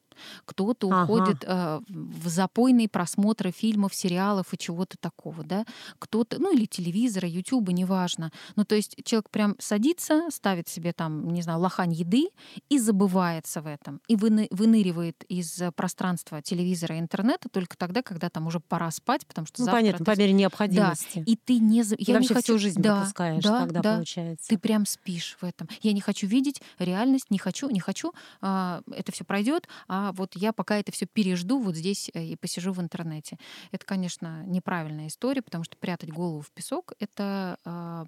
кто-то 0.45 0.87
ага. 0.87 1.03
уходит 1.03 1.43
э, 1.45 1.81
в 1.87 2.27
запойные 2.27 2.89
просмотры 2.89 3.51
фильмов, 3.51 3.93
сериалов 3.93 4.53
и 4.53 4.57
чего-то 4.57 4.97
такого, 4.97 5.43
да, 5.43 5.65
кто-то, 5.99 6.39
ну 6.39 6.53
или 6.53 6.65
телевизора, 6.65 7.27
ютуба, 7.27 7.71
неважно. 7.71 8.31
Ну 8.55 8.65
то 8.65 8.75
есть 8.75 8.95
человек 9.03 9.29
прям 9.29 9.55
садится, 9.59 10.29
ставит 10.29 10.67
себе 10.67 10.93
там, 10.93 11.29
не 11.29 11.41
знаю, 11.41 11.59
лохань 11.59 11.93
еды 11.93 12.29
и 12.69 12.79
забывается 12.79 13.61
в 13.61 13.67
этом, 13.67 14.01
и 14.07 14.15
выны, 14.15 14.47
выныривает 14.51 15.23
из 15.27 15.61
пространства 15.75 16.41
телевизора 16.41 16.95
и 16.95 16.99
интернета 16.99 17.49
только 17.49 17.77
тогда, 17.77 18.01
когда 18.01 18.29
там 18.29 18.47
уже 18.47 18.59
пора 18.59 18.91
спать, 18.91 19.25
потому 19.27 19.47
что 19.47 19.61
ну, 19.61 19.65
завтра... 19.65 19.79
понятно, 19.79 20.05
ты... 20.05 20.11
по 20.11 20.17
мере 20.17 20.33
необходимости. 20.33 21.19
Да, 21.19 21.23
и 21.25 21.35
ты 21.35 21.59
не... 21.59 21.83
Ты 21.83 21.95
Я 21.97 22.15
вообще 22.15 22.29
не 22.29 22.35
хочу... 22.35 22.43
всю 22.43 22.59
жизнь 22.59 22.81
да, 22.81 22.99
допускаешь 22.99 23.43
да, 23.43 23.59
тогда, 23.61 23.81
да, 23.81 23.95
получается. 23.95 24.47
Ты 24.47 24.57
прям 24.57 24.85
спишь 24.85 25.37
в 25.41 25.45
этом. 25.45 25.67
Я 25.81 25.93
не 25.93 26.01
хочу 26.01 26.27
видеть 26.27 26.61
реальность, 26.79 27.29
не 27.29 27.37
хочу, 27.37 27.69
не 27.69 27.79
хочу, 27.79 28.13
э, 28.41 28.81
это 28.91 29.11
все 29.11 29.23
пройдет, 29.23 29.67
а 29.87 30.00
вот 30.13 30.35
я 30.35 30.53
пока 30.53 30.77
это 30.77 30.91
все 30.91 31.05
пережду 31.05 31.59
вот 31.59 31.75
здесь 31.75 32.09
э, 32.13 32.23
и 32.23 32.35
посижу 32.35 32.71
в 32.73 32.81
интернете. 32.81 33.37
Это, 33.71 33.85
конечно, 33.85 34.43
неправильная 34.45 35.07
история, 35.07 35.41
потому 35.41 35.63
что 35.63 35.77
прятать 35.77 36.11
голову 36.11 36.41
в 36.41 36.51
песок— 36.51 36.93
это 36.99 37.57
а, 37.65 38.05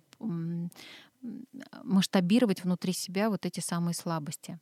масштабировать 1.84 2.64
внутри 2.64 2.94
себя 2.94 3.30
вот 3.30 3.46
эти 3.46 3.60
самые 3.60 3.94
слабости. 3.94 4.60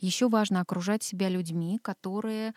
Еще 0.00 0.28
важно 0.28 0.60
окружать 0.60 1.02
себя 1.02 1.28
людьми, 1.28 1.78
которые 1.82 2.54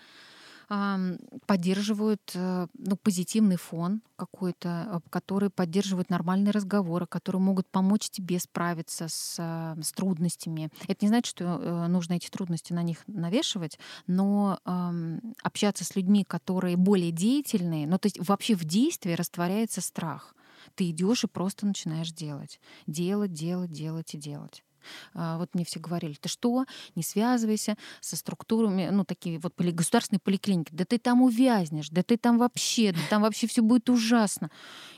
поддерживают 1.45 2.31
э, 2.35 2.67
ну, 2.73 2.95
позитивный 2.97 3.57
фон 3.57 4.01
какой-то, 4.15 5.01
э, 5.05 5.09
которые 5.09 5.49
поддерживают 5.49 6.09
нормальные 6.09 6.51
разговоры, 6.51 7.05
которые 7.05 7.41
могут 7.41 7.67
помочь 7.67 8.09
тебе 8.09 8.39
справиться 8.39 9.07
с, 9.07 9.35
э, 9.37 9.81
с 9.81 9.91
трудностями. 9.91 10.69
Это 10.87 11.05
не 11.05 11.09
значит, 11.09 11.27
что 11.27 11.87
нужно 11.87 12.13
эти 12.13 12.29
трудности 12.29 12.73
на 12.73 12.83
них 12.83 12.99
навешивать, 13.07 13.79
но 14.07 14.59
общаться 15.41 15.83
с 15.83 15.95
людьми, 15.95 16.23
которые 16.23 16.77
более 16.77 17.11
деятельные, 17.11 17.87
ну 17.87 17.97
то 17.97 18.07
есть 18.07 18.17
вообще 18.27 18.55
в 18.55 18.63
действии 18.63 19.13
растворяется 19.13 19.81
страх. 19.81 20.35
Ты 20.75 20.89
идешь 20.89 21.23
и 21.23 21.27
просто 21.27 21.65
начинаешь 21.65 22.11
делать. 22.11 22.59
Делать, 22.87 23.33
делать, 23.33 23.71
делать 23.71 24.13
и 24.13 24.17
делать. 24.17 24.63
А, 25.13 25.37
вот 25.37 25.53
мне 25.53 25.65
все 25.65 25.79
говорили, 25.79 26.13
ты 26.13 26.29
что, 26.29 26.65
не 26.95 27.03
связывайся 27.03 27.77
со 28.01 28.15
структурами, 28.15 28.89
ну, 28.91 29.05
такие 29.05 29.39
вот 29.39 29.53
государственные 29.57 30.19
поликлиники, 30.19 30.69
да 30.71 30.85
ты 30.85 30.97
там 30.97 31.21
увязнешь, 31.21 31.89
да 31.89 32.03
ты 32.03 32.17
там 32.17 32.37
вообще, 32.37 32.91
да 32.91 32.99
там 33.09 33.21
вообще 33.21 33.47
все 33.47 33.61
будет 33.61 33.89
ужасно. 33.89 34.49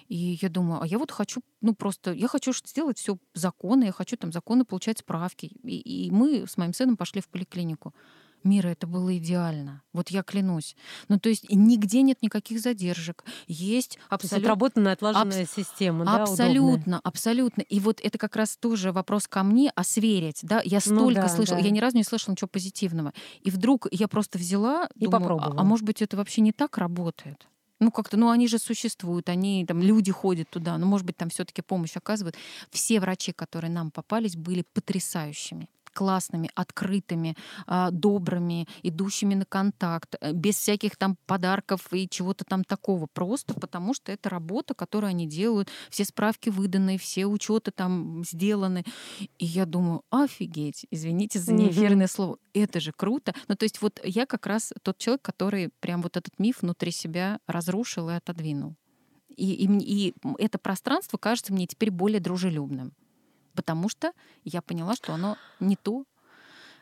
И 0.07 0.37
я 0.41 0.49
думаю, 0.49 0.81
а 0.81 0.87
я 0.87 0.99
вот 0.99 1.11
хочу, 1.11 1.41
ну, 1.61 1.73
просто, 1.73 2.13
я 2.13 2.27
хочу 2.27 2.53
сделать 2.53 2.97
все 2.97 3.17
законы, 3.33 3.85
я 3.85 3.91
хочу 3.91 4.17
там 4.17 4.31
законы 4.31 4.65
получать 4.65 4.99
справки. 4.99 5.51
И, 5.63 6.07
и 6.07 6.11
мы 6.11 6.45
с 6.47 6.57
моим 6.57 6.73
сыном 6.73 6.97
пошли 6.97 7.21
в 7.21 7.27
поликлинику. 7.27 7.93
Мира, 8.45 8.69
это 8.69 8.85
было 8.85 9.17
идеально. 9.17 9.81
Вот 9.91 10.09
я 10.09 10.21
клянусь. 10.21 10.75
Ну, 11.07 11.19
то 11.19 11.29
есть 11.29 11.49
нигде 11.49 12.03
нет 12.03 12.21
никаких 12.21 12.59
задержек. 12.59 13.25
Есть 13.47 13.97
абсолютно... 14.07 14.37
Отработанная, 14.37 14.93
отлаженная 14.93 15.43
Абс... 15.43 15.53
система, 15.53 16.05
да, 16.05 16.23
Абсолютно, 16.23 16.73
удобная. 16.73 16.99
абсолютно. 17.03 17.61
И 17.63 17.79
вот 17.79 17.99
это 18.03 18.19
как 18.19 18.35
раз 18.35 18.55
тоже 18.55 18.91
вопрос 18.91 19.27
ко 19.27 19.41
мне, 19.41 19.71
а 19.75 19.83
сверить, 19.83 20.39
да? 20.43 20.61
Я 20.63 20.79
ну 20.85 20.95
столько 20.95 21.21
ну, 21.21 21.27
да, 21.27 21.29
слышала, 21.29 21.59
да. 21.59 21.65
я 21.65 21.71
ни 21.71 21.79
разу 21.79 21.97
не 21.97 22.03
слышала 22.03 22.33
ничего 22.33 22.47
позитивного. 22.47 23.13
И 23.41 23.49
вдруг 23.49 23.87
я 23.89 24.07
просто 24.07 24.37
взяла 24.37 24.89
и 24.95 25.05
думаю, 25.05 25.21
попробовала. 25.21 25.55
А, 25.57 25.61
а 25.61 25.63
может 25.63 25.83
быть, 25.83 26.03
это 26.03 26.15
вообще 26.15 26.41
не 26.41 26.51
так 26.51 26.77
работает? 26.77 27.47
Ну, 27.79 27.91
как-то, 27.91 28.15
ну, 28.15 28.29
они 28.29 28.47
же 28.47 28.59
существуют, 28.59 29.27
они 29.27 29.65
там, 29.65 29.81
люди 29.81 30.11
ходят 30.11 30.49
туда, 30.51 30.77
ну, 30.77 30.85
может 30.85 31.07
быть, 31.07 31.17
там 31.17 31.29
все-таки 31.29 31.63
помощь 31.63 31.97
оказывают. 31.97 32.35
Все 32.69 32.99
врачи, 32.99 33.31
которые 33.31 33.71
нам 33.71 33.89
попались, 33.89 34.35
были 34.35 34.63
потрясающими 34.73 35.67
классными, 35.95 36.51
открытыми, 36.53 37.35
а, 37.65 37.89
добрыми, 37.89 38.67
идущими 38.83 39.33
на 39.33 39.45
контакт, 39.45 40.15
э, 40.19 40.33
без 40.33 40.55
всяких 40.55 40.97
там 40.97 41.17
подарков 41.25 41.87
и 41.91 42.07
чего-то 42.07 42.43
там 42.43 42.63
такого. 42.63 43.07
Просто 43.07 43.53
потому 43.53 43.93
что 43.93 44.11
это 44.11 44.29
работа, 44.29 44.73
которую 44.73 45.09
они 45.09 45.25
делают, 45.25 45.69
все 45.89 46.05
справки 46.05 46.49
выданы, 46.49 46.97
все 46.97 47.25
учеты 47.25 47.71
там 47.71 48.23
сделаны. 48.25 48.83
И 49.39 49.45
я 49.45 49.65
думаю, 49.65 50.03
офигеть, 50.11 50.85
извините 50.91 51.39
за 51.39 51.53
неэфирное 51.53 52.07
слово, 52.07 52.37
это 52.53 52.79
же 52.79 52.91
круто. 52.91 53.33
Ну, 53.47 53.55
то 53.55 53.63
есть 53.63 53.81
вот 53.81 53.99
я 54.03 54.25
как 54.25 54.45
раз 54.45 54.73
тот 54.83 54.97
человек, 54.97 55.21
который 55.21 55.69
прям 55.79 56.01
вот 56.01 56.17
этот 56.17 56.37
миф 56.39 56.61
внутри 56.61 56.91
себя 56.91 57.39
разрушил 57.47 58.09
и 58.09 58.13
отодвинул. 58.13 58.75
И, 59.29 59.65
и, 59.65 59.67
и 59.79 60.13
это 60.37 60.57
пространство 60.57 61.17
кажется 61.17 61.53
мне 61.53 61.67
теперь 61.67 61.91
более 61.91 62.19
дружелюбным 62.19 62.93
потому 63.55 63.89
что 63.89 64.11
я 64.43 64.61
поняла, 64.61 64.95
что 64.95 65.13
оно 65.13 65.37
не 65.59 65.75
то, 65.75 66.03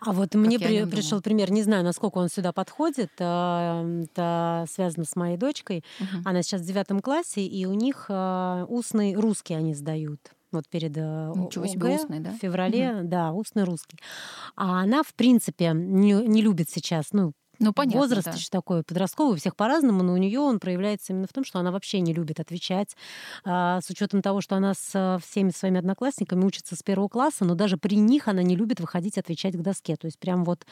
а 0.05 0.11
вот 0.11 0.35
мне 0.35 0.59
при, 0.59 0.85
пришел 0.85 1.21
пример, 1.21 1.51
не 1.51 1.63
знаю, 1.63 1.83
насколько 1.83 2.17
он 2.17 2.27
сюда 2.27 2.51
подходит. 2.51 3.11
А, 3.19 3.85
это 4.03 4.65
связано 4.69 5.05
с 5.05 5.15
моей 5.15 5.37
дочкой. 5.37 5.83
Угу. 5.99 6.23
Она 6.25 6.43
сейчас 6.43 6.61
в 6.61 6.65
девятом 6.65 6.99
классе, 6.99 7.45
и 7.45 7.65
у 7.65 7.73
них 7.73 8.07
а, 8.09 8.65
устный 8.67 9.15
русский 9.15 9.53
они 9.53 9.73
сдают 9.73 10.19
вот 10.51 10.67
перед 10.69 10.95
э, 10.95 11.33
Ничего 11.35 11.65
себе, 11.65 11.95
устный, 11.95 12.19
да? 12.19 12.29
в 12.29 12.35
феврале, 12.35 12.91
угу. 12.91 13.07
да, 13.07 13.31
устный 13.31 13.63
русский. 13.63 13.97
А 14.55 14.81
она, 14.81 15.01
в 15.01 15.13
принципе, 15.15 15.71
не, 15.73 16.13
не 16.13 16.41
любит 16.43 16.69
сейчас, 16.69 17.07
ну, 17.11 17.33
ну, 17.63 17.73
понятно, 17.73 18.01
Возраст 18.01 18.25
да. 18.25 18.31
еще 18.31 18.47
такой 18.49 18.83
подростковый, 18.83 19.33
у 19.33 19.37
всех 19.37 19.55
по-разному, 19.55 20.03
но 20.03 20.13
у 20.13 20.17
нее 20.17 20.39
он 20.39 20.59
проявляется 20.59 21.13
именно 21.13 21.27
в 21.27 21.33
том, 21.33 21.43
что 21.43 21.59
она 21.59 21.71
вообще 21.71 21.99
не 21.99 22.13
любит 22.13 22.39
отвечать. 22.39 22.95
А, 23.43 23.81
с 23.81 23.89
учетом 23.89 24.21
того, 24.21 24.41
что 24.41 24.55
она 24.55 24.73
с 24.73 25.19
всеми 25.25 25.51
своими 25.51 25.79
одноклассниками 25.79 26.43
учится 26.43 26.75
с 26.75 26.83
первого 26.83 27.07
класса, 27.07 27.45
но 27.45 27.55
даже 27.55 27.77
при 27.77 27.95
них 27.95 28.27
она 28.27 28.43
не 28.43 28.55
любит 28.55 28.79
выходить 28.79 29.17
отвечать 29.17 29.55
к 29.55 29.61
доске. 29.61 29.95
То 29.95 30.07
есть 30.07 30.19
прям 30.19 30.43
вот 30.43 30.65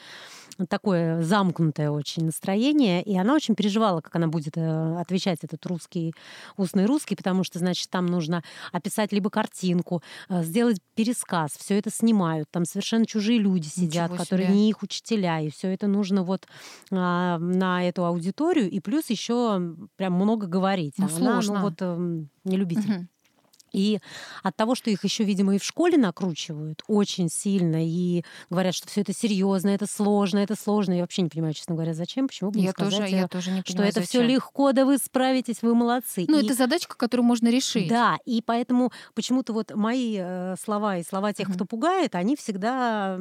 такое 0.68 1.22
замкнутое 1.22 1.90
очень 1.90 2.26
настроение. 2.26 3.02
И 3.02 3.16
она 3.16 3.34
очень 3.34 3.54
переживала, 3.54 4.00
как 4.00 4.16
она 4.16 4.28
будет 4.28 4.56
э, 4.56 5.00
отвечать 5.00 5.40
этот 5.42 5.64
русский, 5.66 6.14
устный 6.56 6.86
русский, 6.86 7.16
потому 7.16 7.44
что, 7.44 7.58
значит, 7.58 7.88
там 7.90 8.06
нужно 8.06 8.42
описать 8.72 9.12
либо 9.12 9.30
картинку, 9.30 10.02
э, 10.28 10.42
сделать 10.42 10.78
пересказ. 10.94 11.52
Все 11.58 11.78
это 11.78 11.90
снимают. 11.90 12.48
Там 12.50 12.64
совершенно 12.64 13.06
чужие 13.06 13.38
люди 13.38 13.68
сидят, 13.68 14.14
которые 14.14 14.48
не 14.48 14.68
их 14.68 14.82
учителя. 14.82 15.40
И 15.40 15.50
все 15.50 15.68
это 15.68 15.86
нужно 15.86 16.22
вот 16.22 16.46
на 16.90 17.86
эту 17.86 18.04
аудиторию, 18.04 18.70
и 18.70 18.80
плюс 18.80 19.10
еще 19.10 19.76
прям 19.96 20.14
много 20.14 20.46
говорить. 20.46 20.94
Ну, 20.98 21.08
Она, 21.16 21.40
ну 21.42 21.60
вот, 21.60 21.80
эм, 21.80 22.30
не 22.44 22.56
любитель. 22.56 22.94
Угу. 22.94 23.06
И 23.72 24.00
от 24.42 24.56
того, 24.56 24.74
что 24.74 24.90
их 24.90 25.04
еще, 25.04 25.24
видимо, 25.24 25.54
и 25.54 25.58
в 25.58 25.64
школе 25.64 25.96
накручивают 25.96 26.82
очень 26.86 27.28
сильно 27.28 27.86
и 27.86 28.24
говорят, 28.50 28.74
что 28.74 28.88
все 28.88 29.00
это 29.00 29.14
серьезно, 29.14 29.70
это 29.70 29.86
сложно, 29.86 30.38
это 30.38 30.56
сложно. 30.56 30.92
Я 30.92 31.00
вообще 31.02 31.22
не 31.22 31.28
понимаю, 31.28 31.54
честно 31.54 31.74
говоря, 31.74 31.94
зачем, 31.94 32.28
почему 32.28 32.50
бы 32.50 32.60
я 32.60 32.70
сказать, 32.70 32.98
тоже, 32.98 33.08
я 33.08 33.28
тоже 33.28 33.50
не 33.50 33.62
понимаю, 33.62 33.64
что 33.64 33.82
это 33.82 34.06
зачем. 34.06 34.22
все 34.22 34.22
легко, 34.22 34.72
да 34.72 34.84
вы 34.84 34.98
справитесь, 34.98 35.62
вы 35.62 35.74
молодцы. 35.74 36.26
Ну, 36.28 36.38
и... 36.38 36.44
это 36.44 36.54
задачка, 36.54 36.96
которую 36.96 37.26
можно 37.26 37.48
решить. 37.48 37.88
Да, 37.88 38.18
и 38.24 38.42
поэтому 38.42 38.92
почему-то 39.14 39.52
вот 39.52 39.74
мои 39.74 40.16
э, 40.18 40.56
слова 40.62 40.98
и 40.98 41.04
слова 41.04 41.32
тех, 41.32 41.48
mm-hmm. 41.48 41.54
кто 41.54 41.64
пугает, 41.64 42.14
они 42.14 42.36
всегда 42.36 43.18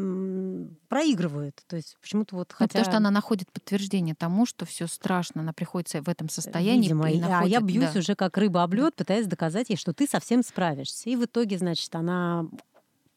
проигрывают. 0.87 1.61
То 1.67 1.77
есть 1.77 1.97
почему-то 2.01 2.35
вот 2.35 2.51
хотя... 2.51 2.63
Ну, 2.63 2.67
потому 2.67 2.85
что 2.85 2.97
она 2.97 3.11
находит 3.11 3.51
подтверждение 3.51 4.15
тому, 4.15 4.45
что 4.45 4.65
все 4.65 4.87
страшно, 4.87 5.41
она 5.41 5.53
приходится 5.53 6.01
в 6.01 6.09
этом 6.09 6.29
состоянии. 6.29 6.83
Видимо, 6.83 7.11
и 7.11 7.19
находит... 7.19 7.41
а 7.41 7.47
я 7.47 7.61
бьюсь 7.61 7.93
да. 7.93 7.99
уже 7.99 8.15
как 8.15 8.37
рыба 8.37 8.63
об 8.63 8.73
лед, 8.73 8.95
пытаясь 8.95 9.27
доказать 9.27 9.69
ей, 9.69 9.77
что 9.77 9.93
ты 9.93 10.07
совсем 10.07 10.40
справишься. 10.43 11.09
И 11.09 11.15
в 11.15 11.25
итоге, 11.25 11.57
значит, 11.57 11.93
она 11.95 12.45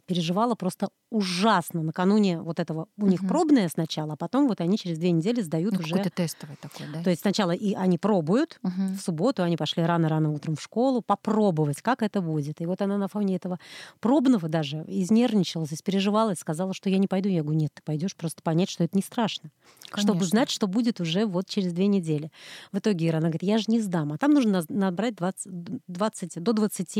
переживала 0.06 0.54
просто 0.54 0.88
ужасно 1.10 1.82
накануне 1.82 2.40
вот 2.40 2.60
этого. 2.60 2.88
У 2.96 3.06
них 3.06 3.26
пробное 3.26 3.68
сначала, 3.68 4.14
а 4.14 4.16
потом 4.16 4.48
вот 4.48 4.60
они 4.60 4.76
через 4.76 4.98
две 4.98 5.10
недели 5.12 5.40
сдают 5.40 5.74
ну, 5.74 5.80
уже... 5.80 5.94
Какой-то 5.94 6.10
тестовый 6.10 6.56
такой, 6.60 6.86
да? 6.92 7.02
То 7.02 7.10
есть 7.10 7.22
сначала 7.22 7.52
и 7.52 7.74
они 7.74 7.98
пробуют, 7.98 8.58
угу. 8.62 8.72
в 8.72 9.00
субботу 9.00 9.42
они 9.42 9.56
пошли 9.56 9.82
рано-рано 9.82 10.30
утром 10.30 10.56
в 10.56 10.62
школу, 10.62 11.02
попробовать, 11.02 11.82
как 11.82 12.02
это 12.02 12.20
будет. 12.20 12.60
И 12.60 12.66
вот 12.66 12.82
она 12.82 12.98
на 12.98 13.08
фоне 13.08 13.36
этого 13.36 13.58
пробного 14.00 14.48
даже 14.48 14.84
изнервничалась, 14.86 15.72
испереживалась, 15.72 16.38
сказала, 16.38 16.74
что 16.74 16.90
я 16.90 16.98
не 16.98 17.06
пойду. 17.06 17.28
Я 17.28 17.42
говорю, 17.42 17.60
нет, 17.60 17.72
ты 17.74 17.82
пойдешь 17.82 18.16
просто 18.16 18.42
понять, 18.42 18.70
что 18.70 18.84
это 18.84 18.96
не 18.96 19.02
страшно. 19.02 19.50
Конечно. 19.90 20.12
Чтобы 20.12 20.24
знать, 20.26 20.50
что 20.50 20.66
будет 20.66 21.00
уже 21.00 21.26
вот 21.26 21.46
через 21.48 21.72
две 21.72 21.86
недели. 21.86 22.30
В 22.72 22.78
итоге 22.78 23.08
Ира, 23.08 23.18
она 23.18 23.28
говорит, 23.28 23.42
я 23.42 23.58
же 23.58 23.64
не 23.68 23.80
сдам. 23.80 24.12
А 24.12 24.18
там 24.18 24.32
нужно 24.32 24.62
набрать 24.68 25.14
20, 25.14 25.80
20 25.86 26.42
до 26.42 26.52
20 26.52 26.98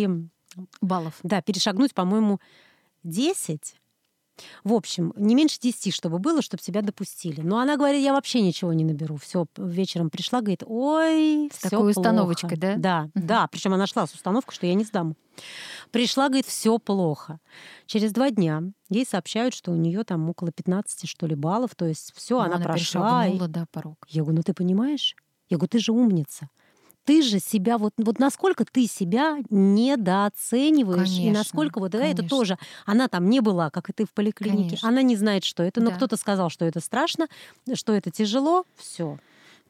баллов. 0.81 1.19
Да, 1.23 1.43
перешагнуть, 1.43 1.95
по-моему, 1.95 2.41
10 3.05 3.77
В 4.65 4.73
общем, 4.73 5.13
не 5.17 5.35
меньше 5.35 5.59
10, 5.61 5.95
чтобы 5.95 6.19
было, 6.19 6.43
чтобы 6.43 6.63
тебя 6.63 6.83
допустили. 6.83 7.41
Но 7.43 7.59
она 7.59 7.77
говорит, 7.77 8.03
я 8.03 8.13
вообще 8.13 8.41
ничего 8.41 8.73
не 8.73 8.85
наберу. 8.85 9.17
Все, 9.17 9.47
вечером 9.57 10.11
пришла, 10.11 10.41
говорит, 10.41 10.63
ой, 10.67 11.51
С 11.53 11.59
такой 11.59 11.79
плохо. 11.79 11.99
установочкой, 11.99 12.57
да? 12.57 12.75
Да, 12.77 13.11
да. 13.15 13.47
Причем 13.49 13.75
она 13.75 13.87
шла 13.87 14.07
с 14.07 14.15
установкой, 14.15 14.55
что 14.55 14.67
я 14.67 14.75
не 14.75 14.85
сдам. 14.85 15.17
Пришла, 15.91 16.29
говорит, 16.29 16.47
все 16.47 16.79
плохо. 16.79 17.39
Через 17.87 18.13
два 18.13 18.31
дня 18.31 18.63
ей 18.89 19.07
сообщают, 19.07 19.55
что 19.55 19.71
у 19.71 19.77
нее 19.77 20.05
там 20.05 20.29
около 20.29 20.51
15, 20.51 21.09
что 21.09 21.27
ли, 21.27 21.35
баллов. 21.35 21.75
То 21.75 21.87
есть 21.87 22.13
все, 22.17 22.41
она, 22.41 22.57
она 22.57 22.65
прошла. 22.65 23.27
И... 23.27 23.39
да, 23.39 23.67
порог. 23.71 24.07
Я 24.09 24.23
говорю, 24.23 24.39
ну 24.39 24.43
ты 24.43 24.55
понимаешь? 24.55 25.15
Я 25.49 25.59
говорю, 25.59 25.69
ты 25.69 25.79
же 25.79 25.93
умница 25.93 26.49
ты 27.05 27.23
же 27.23 27.39
себя, 27.39 27.79
вот, 27.79 27.93
вот 27.97 28.19
насколько 28.19 28.65
ты 28.65 28.87
себя 28.87 29.39
недооцениваешь, 29.51 31.09
конечно, 31.09 31.29
и 31.29 31.31
насколько 31.31 31.79
вот 31.79 31.93
да, 31.93 32.05
это 32.05 32.23
тоже, 32.23 32.59
она 32.87 33.09
там 33.09 33.29
не 33.29 33.41
была, 33.41 33.71
как 33.71 33.91
и 33.91 33.93
ты 33.93 34.05
в 34.05 34.13
поликлинике, 34.13 34.71
конечно. 34.71 34.89
она 34.89 35.03
не 35.03 35.17
знает, 35.17 35.45
что 35.45 35.63
это, 35.63 35.81
но 35.81 35.91
да. 35.91 35.97
кто-то 35.97 36.17
сказал, 36.17 36.51
что 36.51 36.65
это 36.65 36.81
страшно, 36.81 37.29
что 37.75 37.93
это 37.93 38.11
тяжело, 38.11 38.65
все. 38.77 39.19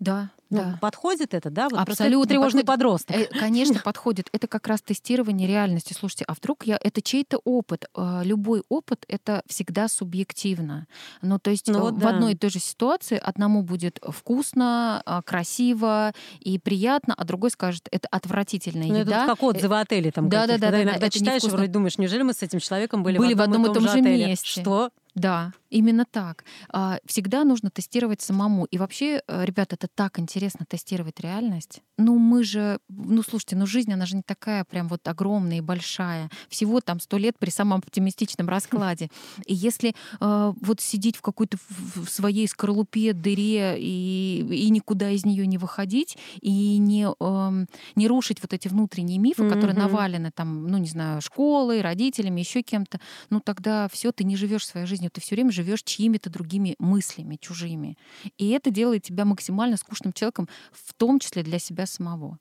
Да, 0.00 0.30
ну, 0.54 0.59
да. 0.59 0.78
Подходит 0.80 1.35
это, 1.35 1.50
да? 1.50 1.68
Вот 1.68 1.80
Абсолютно. 1.80 2.28
Тревожный 2.28 2.64
подходит. 2.64 3.07
подросток. 3.07 3.16
Э, 3.16 3.26
конечно, 3.26 3.80
подходит. 3.80 4.28
Это 4.33 4.46
как 4.46 4.66
раз 4.66 4.83
тестирование 4.83 5.48
реальности. 5.48 5.92
Слушайте, 5.92 6.24
а 6.28 6.35
вдруг 6.35 6.66
я... 6.66 6.78
Это 6.80 7.02
чей-то 7.02 7.40
опыт. 7.44 7.87
А, 7.94 8.22
любой 8.24 8.62
опыт— 8.68 9.04
это 9.09 9.42
всегда 9.46 9.88
субъективно. 9.88 10.87
Ну, 11.22 11.38
то 11.38 11.50
есть 11.50 11.68
ну, 11.68 11.80
вот, 11.80 11.94
в 11.94 11.98
да. 11.98 12.11
одной 12.11 12.33
и 12.33 12.37
той 12.37 12.50
же 12.50 12.61
ситуации 12.61 13.18
одному 13.18 13.62
будет 13.62 13.98
вкусно, 14.07 15.02
а, 15.04 15.22
красиво 15.22 16.12
и 16.40 16.59
приятно, 16.59 17.14
а 17.16 17.24
другой 17.24 17.50
скажет, 17.50 17.88
это 17.90 18.09
отвратительная 18.11 18.88
ну, 18.88 18.98
еда. 18.98 19.24
Это 19.24 19.35
как 19.35 19.42
отзывы 19.42 19.80
отели 19.80 20.11
там 20.11 20.28
да, 20.28 20.46
да, 20.46 20.59
да, 20.59 20.70
да, 20.70 20.83
иногда 20.83 21.00
да, 21.00 21.11
читаешь 21.11 21.42
и 21.42 21.48
вроде 21.48 21.68
думаешь, 21.68 21.98
неужели 21.98 22.22
мы 22.22 22.33
с 22.33 22.42
этим 22.42 22.61
человеком 22.61 23.02
были, 23.02 23.18
были 23.18 23.35
в 23.35 23.40
одном, 23.40 23.62
в 23.62 23.66
одном 23.66 23.72
и 23.72 23.74
том 23.74 23.85
же 23.85 23.98
отеле? 23.98 24.26
месте? 24.26 24.61
Что? 24.61 24.90
Да, 25.14 25.53
именно 25.70 26.05
так. 26.05 26.44
А, 26.70 26.98
всегда 27.07 27.44
нужно 27.44 27.70
тестировать 27.70 28.20
самому. 28.20 28.64
И 28.64 28.79
вообще, 28.79 29.22
э, 29.27 29.44
ребят, 29.44 29.72
это 29.72 29.87
так 29.94 30.18
интересно 30.18 30.66
тестировать 30.68 31.20
реальность. 31.20 31.83
Ну, 31.98 32.18
мы 32.18 32.42
же, 32.42 32.79
ну, 32.88 33.22
слушайте, 33.22 33.57
ну, 33.57 33.66
жизнь, 33.66 33.92
она 33.92 34.07
же 34.07 34.16
не 34.16 34.22
такая 34.22 34.64
прям 34.64 34.88
вот 34.88 35.07
огромная 35.07 35.59
и 35.59 35.61
большая. 35.61 36.31
Всего 36.48 36.81
там 36.81 36.98
сто 36.98 37.16
лет 37.16 37.38
при 37.38 37.50
самом 37.50 37.79
оптимистичном 37.79 38.48
раскладе. 38.48 39.09
И 39.46 39.55
если 39.55 39.94
э, 40.20 40.53
вот 40.61 40.81
сидеть 40.81 41.16
в 41.16 41.22
какой-то 41.22 41.59
в 41.68 42.09
своей 42.09 42.48
скорлупе, 42.48 43.12
дыре 43.12 43.77
и, 43.79 44.46
и 44.50 44.70
никуда 44.70 45.11
из 45.11 45.24
нее 45.24 45.46
не 45.46 45.59
выходить, 45.59 46.18
и 46.40 46.79
не, 46.79 47.07
э, 47.09 47.66
не 47.94 48.09
рушить 48.09 48.42
вот 48.42 48.53
эти 48.53 48.66
внутренние 48.66 49.18
мифы, 49.18 49.44
mm-hmm. 49.44 49.53
которые 49.53 49.77
навалены 49.77 50.33
там, 50.33 50.66
ну, 50.66 50.79
не 50.79 50.88
знаю, 50.88 51.20
школой, 51.20 51.83
родителями, 51.83 52.40
еще 52.40 52.62
кем-то, 52.62 52.98
ну, 53.31 53.40
тогда 53.40 53.88
все, 53.88 54.11
ты 54.11 54.24
не 54.24 54.37
живешь 54.37 54.66
своей 54.66 54.87
жизнью, 54.87 55.03
ты 55.10 55.20
все 55.20 55.34
время 55.34 55.50
живешь 55.50 55.82
чьими-то 55.82 56.30
другими 56.30 56.74
мыслями, 56.78 57.36
чужими. 57.40 57.96
И 58.38 58.50
это 58.50 58.70
делает 58.70 59.02
тебя 59.02 59.24
максимально 59.24 59.76
скучным 59.76 60.12
человеком, 60.12 60.48
в 60.72 60.94
том 60.94 61.18
числе 61.18 61.42
для 61.42 61.58
себя 61.58 61.86
самого. 61.86 62.38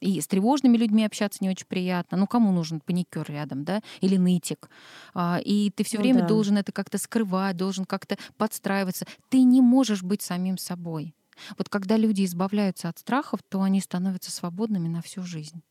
И 0.00 0.20
с 0.20 0.26
тревожными 0.26 0.76
людьми 0.76 1.04
общаться 1.04 1.38
не 1.42 1.48
очень 1.48 1.66
приятно. 1.66 2.18
Ну, 2.18 2.26
кому 2.26 2.50
нужен 2.50 2.80
паникер 2.80 3.24
рядом, 3.28 3.64
да? 3.64 3.82
Или 4.00 4.16
нытик. 4.16 4.68
А, 5.14 5.38
и 5.42 5.70
ты 5.70 5.84
все 5.84 5.98
ну, 5.98 6.02
время 6.02 6.20
да. 6.22 6.26
должен 6.26 6.58
это 6.58 6.72
как-то 6.72 6.98
скрывать, 6.98 7.56
должен 7.56 7.84
как-то 7.84 8.18
подстраиваться. 8.36 9.06
Ты 9.28 9.42
не 9.44 9.60
можешь 9.60 10.02
быть 10.02 10.20
самим 10.20 10.58
собой. 10.58 11.14
Вот 11.56 11.68
когда 11.68 11.96
люди 11.96 12.24
избавляются 12.24 12.88
от 12.88 12.98
страхов, 12.98 13.40
то 13.48 13.62
они 13.62 13.80
становятся 13.80 14.32
свободными 14.32 14.88
на 14.88 15.02
всю 15.02 15.22
жизнь. 15.22 15.62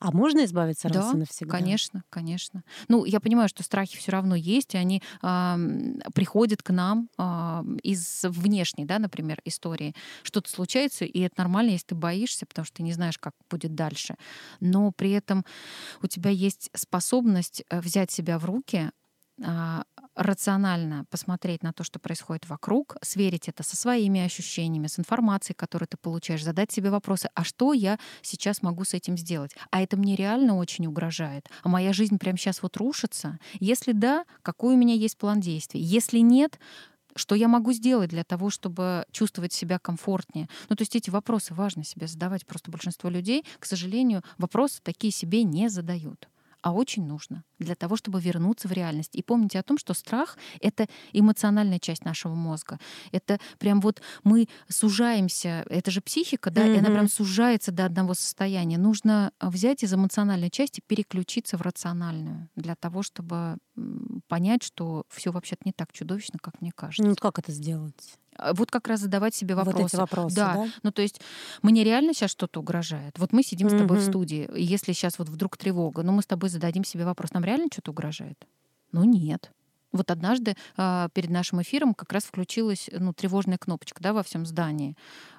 А 0.00 0.12
можно 0.12 0.44
избавиться 0.44 0.88
раз 0.88 1.06
да, 1.06 1.12
и 1.12 1.16
навсегда? 1.16 1.58
Конечно, 1.58 2.04
конечно. 2.08 2.62
Ну, 2.88 3.04
я 3.04 3.18
понимаю, 3.18 3.48
что 3.48 3.64
страхи 3.64 3.96
все 3.96 4.12
равно 4.12 4.36
есть, 4.36 4.74
и 4.74 4.78
они 4.78 5.02
э, 5.22 5.56
приходят 6.14 6.62
к 6.62 6.70
нам 6.70 7.08
э, 7.18 7.64
из 7.82 8.24
внешней, 8.24 8.84
да, 8.84 8.98
например, 9.00 9.40
истории. 9.44 9.94
Что-то 10.22 10.50
случается, 10.50 11.04
и 11.04 11.20
это 11.20 11.34
нормально, 11.38 11.70
если 11.70 11.88
ты 11.88 11.94
боишься, 11.96 12.46
потому 12.46 12.64
что 12.64 12.76
ты 12.76 12.82
не 12.84 12.92
знаешь, 12.92 13.18
как 13.18 13.34
будет 13.50 13.74
дальше. 13.74 14.14
Но 14.60 14.92
при 14.92 15.10
этом 15.10 15.44
у 16.02 16.06
тебя 16.06 16.30
есть 16.30 16.70
способность 16.74 17.64
э, 17.68 17.80
взять 17.80 18.12
себя 18.12 18.38
в 18.38 18.44
руки, 18.44 18.90
рационально 20.14 21.04
посмотреть 21.10 21.62
на 21.62 21.72
то, 21.72 21.84
что 21.84 21.98
происходит 22.00 22.48
вокруг, 22.48 22.96
сверить 23.02 23.48
это 23.48 23.62
со 23.62 23.76
своими 23.76 24.20
ощущениями, 24.20 24.88
с 24.88 24.98
информацией, 24.98 25.54
которую 25.56 25.88
ты 25.88 25.96
получаешь, 25.96 26.42
задать 26.42 26.72
себе 26.72 26.90
вопросы, 26.90 27.28
а 27.34 27.44
что 27.44 27.72
я 27.72 27.98
сейчас 28.22 28.62
могу 28.62 28.84
с 28.84 28.94
этим 28.94 29.16
сделать? 29.16 29.54
А 29.70 29.80
это 29.80 29.96
мне 29.96 30.16
реально 30.16 30.56
очень 30.56 30.86
угрожает? 30.86 31.48
А 31.62 31.68
моя 31.68 31.92
жизнь 31.92 32.18
прямо 32.18 32.36
сейчас 32.36 32.62
вот 32.62 32.76
рушится? 32.76 33.38
Если 33.60 33.92
да, 33.92 34.24
какой 34.42 34.74
у 34.74 34.76
меня 34.76 34.94
есть 34.94 35.16
план 35.16 35.40
действий? 35.40 35.80
Если 35.80 36.18
нет, 36.18 36.58
что 37.14 37.34
я 37.34 37.48
могу 37.48 37.72
сделать 37.72 38.10
для 38.10 38.24
того, 38.24 38.50
чтобы 38.50 39.04
чувствовать 39.12 39.52
себя 39.52 39.78
комфортнее? 39.78 40.48
Ну, 40.68 40.76
то 40.76 40.82
есть 40.82 40.96
эти 40.96 41.10
вопросы 41.10 41.54
важно 41.54 41.84
себе 41.84 42.06
задавать. 42.08 42.46
Просто 42.46 42.70
большинство 42.70 43.08
людей, 43.08 43.44
к 43.58 43.66
сожалению, 43.66 44.22
вопросы 44.36 44.80
такие 44.82 45.12
себе 45.12 45.44
не 45.44 45.68
задают 45.68 46.28
а 46.62 46.72
очень 46.72 47.06
нужно 47.06 47.44
для 47.58 47.74
того, 47.74 47.96
чтобы 47.96 48.20
вернуться 48.20 48.68
в 48.68 48.72
реальность. 48.72 49.14
И 49.14 49.22
помните 49.22 49.58
о 49.58 49.62
том, 49.62 49.78
что 49.78 49.94
страх— 49.94 50.36
это 50.60 50.86
эмоциональная 51.12 51.78
часть 51.78 52.04
нашего 52.04 52.34
мозга. 52.34 52.78
Это 53.12 53.38
прям 53.58 53.80
вот 53.80 54.00
мы 54.24 54.48
сужаемся, 54.68 55.64
это 55.68 55.90
же 55.90 56.00
психика, 56.00 56.50
да, 56.50 56.66
mm-hmm. 56.66 56.74
и 56.74 56.78
она 56.78 56.90
прям 56.90 57.08
сужается 57.08 57.72
до 57.72 57.84
одного 57.84 58.14
состояния. 58.14 58.78
Нужно 58.78 59.32
взять 59.40 59.82
из 59.82 59.92
эмоциональной 59.92 60.50
части, 60.50 60.82
переключиться 60.86 61.56
в 61.56 61.62
рациональную 61.62 62.48
для 62.56 62.74
того, 62.74 63.02
чтобы 63.02 63.58
понять, 64.28 64.62
что 64.62 65.04
все 65.08 65.30
вообще-то 65.32 65.62
не 65.64 65.72
так 65.72 65.92
чудовищно, 65.92 66.38
как 66.40 66.60
мне 66.60 66.72
кажется. 66.74 67.04
Ну, 67.08 67.14
как 67.16 67.38
это 67.38 67.52
сделать? 67.52 68.18
А, 68.38 68.54
вот 68.54 68.70
как 68.70 68.88
раз 68.88 69.00
задавать 69.00 69.34
себе 69.34 69.54
вопросы. 69.54 69.78
Вот 69.78 69.86
эти 69.88 69.96
вопросы, 69.96 70.36
да. 70.36 70.54
да? 70.54 70.66
Ну, 70.82 70.92
то 70.92 71.02
есть 71.02 71.20
мне 71.62 71.84
реально 71.84 72.14
сейчас 72.14 72.30
что-то 72.30 72.60
угрожает. 72.60 73.18
Вот 73.18 73.32
мы 73.32 73.42
сидим 73.42 73.66
mm-hmm. 73.66 73.76
с 73.76 73.80
тобой 73.80 73.98
в 73.98 74.02
студии, 74.02 74.48
и 74.54 74.62
если 74.62 74.92
сейчас 74.92 75.18
вот 75.18 75.28
вдруг 75.28 75.56
тревога, 75.56 76.02
ну, 76.02 76.12
мы 76.12 76.22
с 76.22 76.26
тобой 76.26 76.48
зададим 76.48 76.84
себе 76.84 77.04
вопрос, 77.04 77.32
нам 77.32 77.44
реально 77.44 77.66
что-то 77.70 77.90
угрожает? 77.90 78.46
Ну, 78.92 79.04
нет. 79.04 79.50
Вот 79.92 80.10
однажды 80.10 80.54
э, 80.76 81.08
перед 81.14 81.30
нашим 81.30 81.62
эфиром 81.62 81.94
как 81.94 82.12
раз 82.12 82.24
включилась 82.24 82.90
ну, 82.92 83.12
тревожная 83.12 83.58
кнопочка 83.58 84.02
да, 84.02 84.12
во 84.12 84.22
всем 84.22 84.44
здании. 84.44 84.96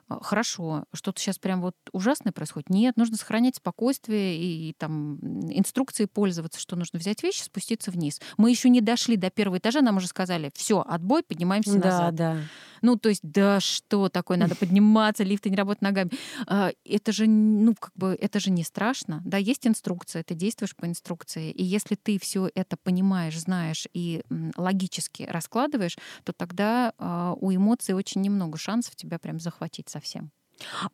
А, 0.10 0.20
хорошо, 0.22 0.86
что-то 0.94 1.22
сейчас 1.22 1.38
прям 1.38 1.62
вот 1.62 1.76
ужасное 1.94 2.34
происходит. 2.34 2.70
Нет, 2.70 2.98
нужно 2.98 3.16
сохранять 3.16 3.56
спокойствие 3.56 4.38
и, 4.38 4.70
и 4.70 4.74
там 4.74 5.20
инструкции 5.52 6.06
пользоваться, 6.06 6.60
что 6.60 6.76
нужно 6.76 7.00
взять 7.00 7.24
вещи, 7.24 7.44
спуститься 7.44 7.92
вниз. 7.92 8.20
Мы 8.38 8.50
еще 8.50 8.70
не 8.70 8.82
дошли 8.82 9.16
до 9.16 9.30
первого 9.30 9.60
этажа, 9.60 9.82
нам 9.82 9.98
уже 9.98 10.08
сказали, 10.08 10.52
все, 10.56 10.82
отбой, 10.82 11.24
поднимаемся 11.24 11.78
да, 11.78 11.86
назад. 11.86 12.16
Да, 12.16 12.34
да. 12.34 12.42
Ну, 12.82 12.96
то 12.96 13.10
есть, 13.10 13.22
да 13.24 13.60
что 13.60 14.10
такое, 14.10 14.38
надо 14.38 14.56
подниматься, 14.56 15.24
лифты 15.24 15.50
не 15.50 15.56
работают 15.56 15.82
ногами. 15.82 16.12
А, 16.48 16.72
это 16.86 17.12
же, 17.12 17.28
ну, 17.28 17.76
как 17.76 17.92
бы, 17.96 18.18
это 18.20 18.40
же 18.40 18.52
не 18.52 18.64
страшно. 18.64 19.22
Да, 19.26 19.38
есть 19.38 19.68
инструкция, 19.68 20.24
ты 20.24 20.34
действуешь 20.34 20.76
по 20.76 20.86
инструкции. 20.86 21.52
И 21.52 21.64
если 21.64 21.96
ты 21.96 22.20
все 22.20 22.50
это 22.56 22.78
понимаешь, 22.78 23.40
знаешь 23.40 23.88
и 23.94 24.24
логически 24.56 25.24
раскладываешь, 25.24 25.98
то 26.24 26.34
тогда 26.34 26.94
а, 26.98 27.34
у 27.40 27.54
эмоций 27.54 27.94
очень 27.94 28.22
немного 28.22 28.58
шансов 28.58 28.96
тебя 28.96 29.20
прям 29.20 29.40
захватить 29.40 29.90
совсем. 30.00 30.32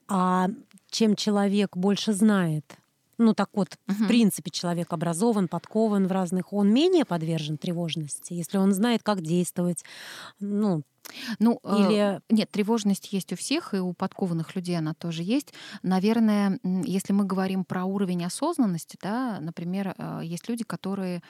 А 0.07 0.47
чем 0.89 1.15
человек 1.15 1.77
больше 1.77 2.13
знает, 2.13 2.77
ну 3.17 3.33
так 3.33 3.49
вот, 3.53 3.77
угу. 3.87 4.03
в 4.03 4.07
принципе, 4.07 4.51
человек 4.51 4.93
образован, 4.93 5.47
подкован 5.47 6.07
в 6.07 6.11
разных, 6.11 6.53
он 6.53 6.73
менее 6.73 7.05
подвержен 7.05 7.57
тревожности, 7.57 8.33
если 8.33 8.57
он 8.57 8.73
знает, 8.73 9.03
как 9.03 9.21
действовать, 9.21 9.83
ну, 10.39 10.83
ну, 11.39 11.59
э, 11.63 11.75
или 11.77 12.21
нет, 12.29 12.49
тревожность 12.49 13.13
есть 13.13 13.31
у 13.31 13.35
всех, 13.35 13.73
и 13.73 13.77
у 13.77 13.93
подкованных 13.93 14.55
людей 14.55 14.77
она 14.77 14.95
тоже 14.95 15.21
есть. 15.21 15.53
Наверное, 15.83 16.59
если 16.63 17.13
мы 17.13 17.25
говорим 17.25 17.63
про 17.63 17.85
уровень 17.85 18.25
осознанности, 18.25 18.97
да, 19.01 19.37
например, 19.39 19.93
э, 19.97 20.21
есть 20.23 20.49
люди, 20.49 20.63
которые 20.63 21.21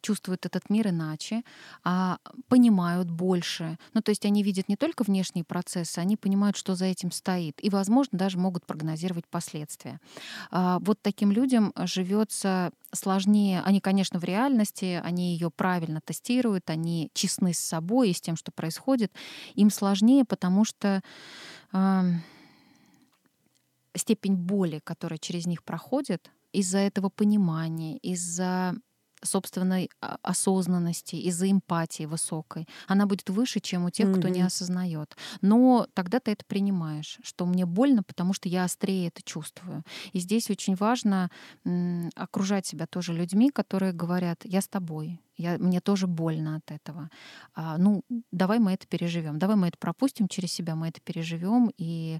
чувствуют 0.00 0.46
этот 0.46 0.70
мир 0.70 0.88
иначе, 0.88 1.42
а 1.84 2.18
понимают 2.48 3.10
больше. 3.10 3.78
Ну, 3.94 4.02
то 4.02 4.10
есть 4.10 4.24
они 4.24 4.42
видят 4.42 4.68
не 4.68 4.76
только 4.76 5.02
внешние 5.02 5.44
процессы, 5.44 5.98
они 5.98 6.16
понимают, 6.16 6.56
что 6.56 6.74
за 6.74 6.86
этим 6.86 7.10
стоит, 7.10 7.62
и, 7.62 7.70
возможно, 7.70 8.18
даже 8.18 8.38
могут 8.38 8.66
прогнозировать 8.66 9.26
последствия. 9.26 10.00
А, 10.50 10.78
вот 10.80 11.00
таким 11.02 11.32
людям 11.32 11.72
живется 11.76 12.70
сложнее. 12.92 13.62
Они, 13.64 13.80
конечно, 13.80 14.18
в 14.18 14.24
реальности, 14.24 15.00
они 15.04 15.32
ее 15.32 15.50
правильно 15.50 16.00
тестируют, 16.00 16.70
они 16.70 17.10
честны 17.14 17.52
с 17.52 17.58
собой 17.58 18.10
и 18.10 18.14
с 18.14 18.20
тем, 18.20 18.36
что 18.36 18.52
происходит. 18.52 19.12
Им 19.54 19.70
сложнее, 19.70 20.24
потому 20.24 20.64
что 20.64 21.02
э, 21.72 22.02
степень 23.94 24.36
боли, 24.36 24.80
которая 24.82 25.18
через 25.18 25.46
них 25.46 25.62
проходит, 25.62 26.30
из-за 26.52 26.78
этого 26.78 27.10
понимания, 27.10 27.98
из-за 27.98 28.74
собственной 29.26 29.90
а, 30.00 30.16
осознанности, 30.22 31.16
из-за 31.16 31.50
эмпатии 31.50 32.04
высокой. 32.06 32.66
Она 32.86 33.06
будет 33.06 33.28
выше, 33.28 33.60
чем 33.60 33.84
у 33.84 33.90
тех, 33.90 34.16
кто 34.16 34.28
не 34.28 34.42
осознает. 34.42 35.16
Но 35.40 35.86
тогда 35.94 36.20
ты 36.20 36.32
это 36.32 36.44
принимаешь, 36.46 37.18
что 37.22 37.46
мне 37.46 37.66
больно, 37.66 38.02
потому 38.02 38.32
что 38.32 38.48
я 38.48 38.64
острее 38.64 39.08
это 39.08 39.22
чувствую. 39.22 39.82
И 40.12 40.20
здесь 40.20 40.50
очень 40.50 40.74
важно 40.74 41.30
окружать 42.14 42.66
себя 42.66 42.86
тоже 42.86 43.12
людьми, 43.12 43.50
которые 43.50 43.92
говорят, 43.92 44.40
я 44.44 44.60
с 44.60 44.68
тобой, 44.68 45.20
я, 45.36 45.58
мне 45.58 45.80
тоже 45.80 46.06
больно 46.06 46.56
от 46.56 46.70
этого. 46.70 47.10
А, 47.54 47.76
ну, 47.78 48.02
давай 48.32 48.58
мы 48.58 48.72
это 48.72 48.86
переживем, 48.86 49.38
давай 49.38 49.56
мы 49.56 49.68
это 49.68 49.78
пропустим 49.78 50.28
через 50.28 50.52
себя, 50.52 50.74
мы 50.74 50.88
это 50.88 51.00
переживем, 51.00 51.70
и 51.76 52.18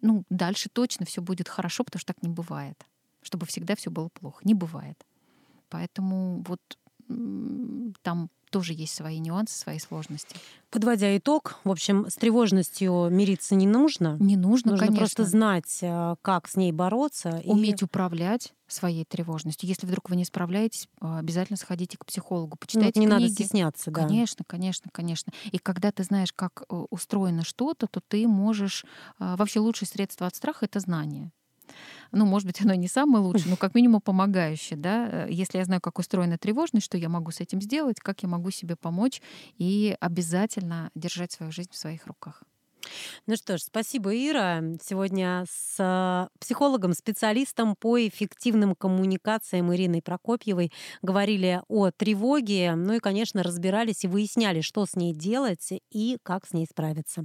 ну, 0.00 0.24
дальше 0.30 0.68
точно 0.70 1.04
все 1.04 1.20
будет 1.20 1.48
хорошо, 1.48 1.84
потому 1.84 2.00
что 2.00 2.14
так 2.14 2.22
не 2.22 2.30
бывает. 2.30 2.86
Чтобы 3.22 3.46
всегда 3.46 3.76
все 3.76 3.90
было 3.90 4.08
плохо. 4.08 4.40
Не 4.44 4.54
бывает. 4.54 5.04
Поэтому 5.72 6.44
вот 6.46 6.60
там 8.02 8.30
тоже 8.50 8.74
есть 8.74 8.94
свои 8.94 9.18
нюансы, 9.18 9.58
свои 9.58 9.78
сложности. 9.78 10.36
Подводя 10.70 11.16
итог, 11.16 11.58
в 11.64 11.70
общем, 11.70 12.06
с 12.08 12.16
тревожностью 12.16 13.08
мириться 13.10 13.54
не 13.54 13.66
нужно. 13.66 14.16
Не 14.20 14.36
нужно, 14.36 14.72
нужно 14.72 14.86
конечно. 14.86 14.98
просто 14.98 15.24
знать, 15.24 15.78
э, 15.80 16.16
как 16.20 16.48
с 16.48 16.56
ней 16.56 16.70
бороться. 16.70 17.40
Уметь 17.44 17.80
и... 17.80 17.84
управлять 17.86 18.52
своей 18.66 19.06
тревожностью. 19.06 19.68
Если 19.68 19.86
вдруг 19.86 20.10
вы 20.10 20.16
не 20.16 20.26
справляетесь, 20.26 20.88
э, 21.00 21.18
обязательно 21.18 21.56
сходите 21.56 21.96
к 21.96 22.04
психологу, 22.04 22.58
почитайте 22.58 23.00
ну, 23.00 23.06
не 23.06 23.06
книги. 23.06 23.22
надо 23.22 23.32
стесняться, 23.32 23.90
да. 23.90 24.02
Конечно, 24.02 24.44
конечно, 24.46 24.90
конечно. 24.92 25.32
И 25.50 25.58
когда 25.58 25.90
ты 25.90 26.04
знаешь, 26.04 26.32
как 26.34 26.64
э, 26.68 26.74
устроено 26.90 27.44
что-то, 27.44 27.86
то 27.86 28.00
ты 28.06 28.28
можешь... 28.28 28.84
Вообще 29.18 29.60
лучшее 29.60 29.88
средство 29.88 30.26
от 30.26 30.34
страха— 30.34 30.58
это 30.66 30.78
знание 30.78 31.32
ну, 32.12 32.26
может 32.26 32.46
быть, 32.46 32.60
оно 32.60 32.74
не 32.74 32.88
самое 32.88 33.24
лучшее, 33.24 33.50
но 33.50 33.56
как 33.56 33.74
минимум 33.74 34.00
помогающее, 34.00 34.78
да. 34.78 35.08
Э, 35.10 35.26
если 35.30 35.58
я 35.58 35.64
знаю, 35.64 35.80
как 35.80 35.98
устроена 35.98 36.38
тревожность, 36.38 36.86
что 36.86 36.98
я 36.98 37.08
могу 37.08 37.30
с 37.30 37.40
этим 37.40 37.60
сделать, 37.60 38.00
как 38.00 38.22
я 38.22 38.28
могу 38.28 38.50
себе 38.50 38.76
помочь 38.76 39.22
и 39.58 39.96
обязательно 40.00 40.90
держать 40.94 41.32
свою 41.32 41.52
жизнь 41.52 41.70
в 41.72 41.76
своих 41.76 42.06
руках. 42.06 42.42
Ну 43.26 43.36
что 43.36 43.58
ж, 43.58 43.62
спасибо, 43.62 44.14
Ира. 44.14 44.62
Сегодня 44.82 45.44
с 45.48 46.28
психологом, 46.40 46.94
специалистом 46.94 47.76
по 47.76 47.98
эффективным 48.06 48.74
коммуникациям 48.74 49.72
Ириной 49.72 50.02
Прокопьевой 50.02 50.72
говорили 51.00 51.62
о 51.68 51.90
тревоге, 51.90 52.74
ну 52.74 52.94
и, 52.94 52.98
конечно, 52.98 53.42
разбирались 53.42 54.04
и 54.04 54.08
выясняли, 54.08 54.60
что 54.60 54.84
с 54.86 54.96
ней 54.96 55.14
делать 55.14 55.72
и 55.90 56.18
как 56.22 56.46
с 56.46 56.52
ней 56.52 56.66
справиться. 56.66 57.24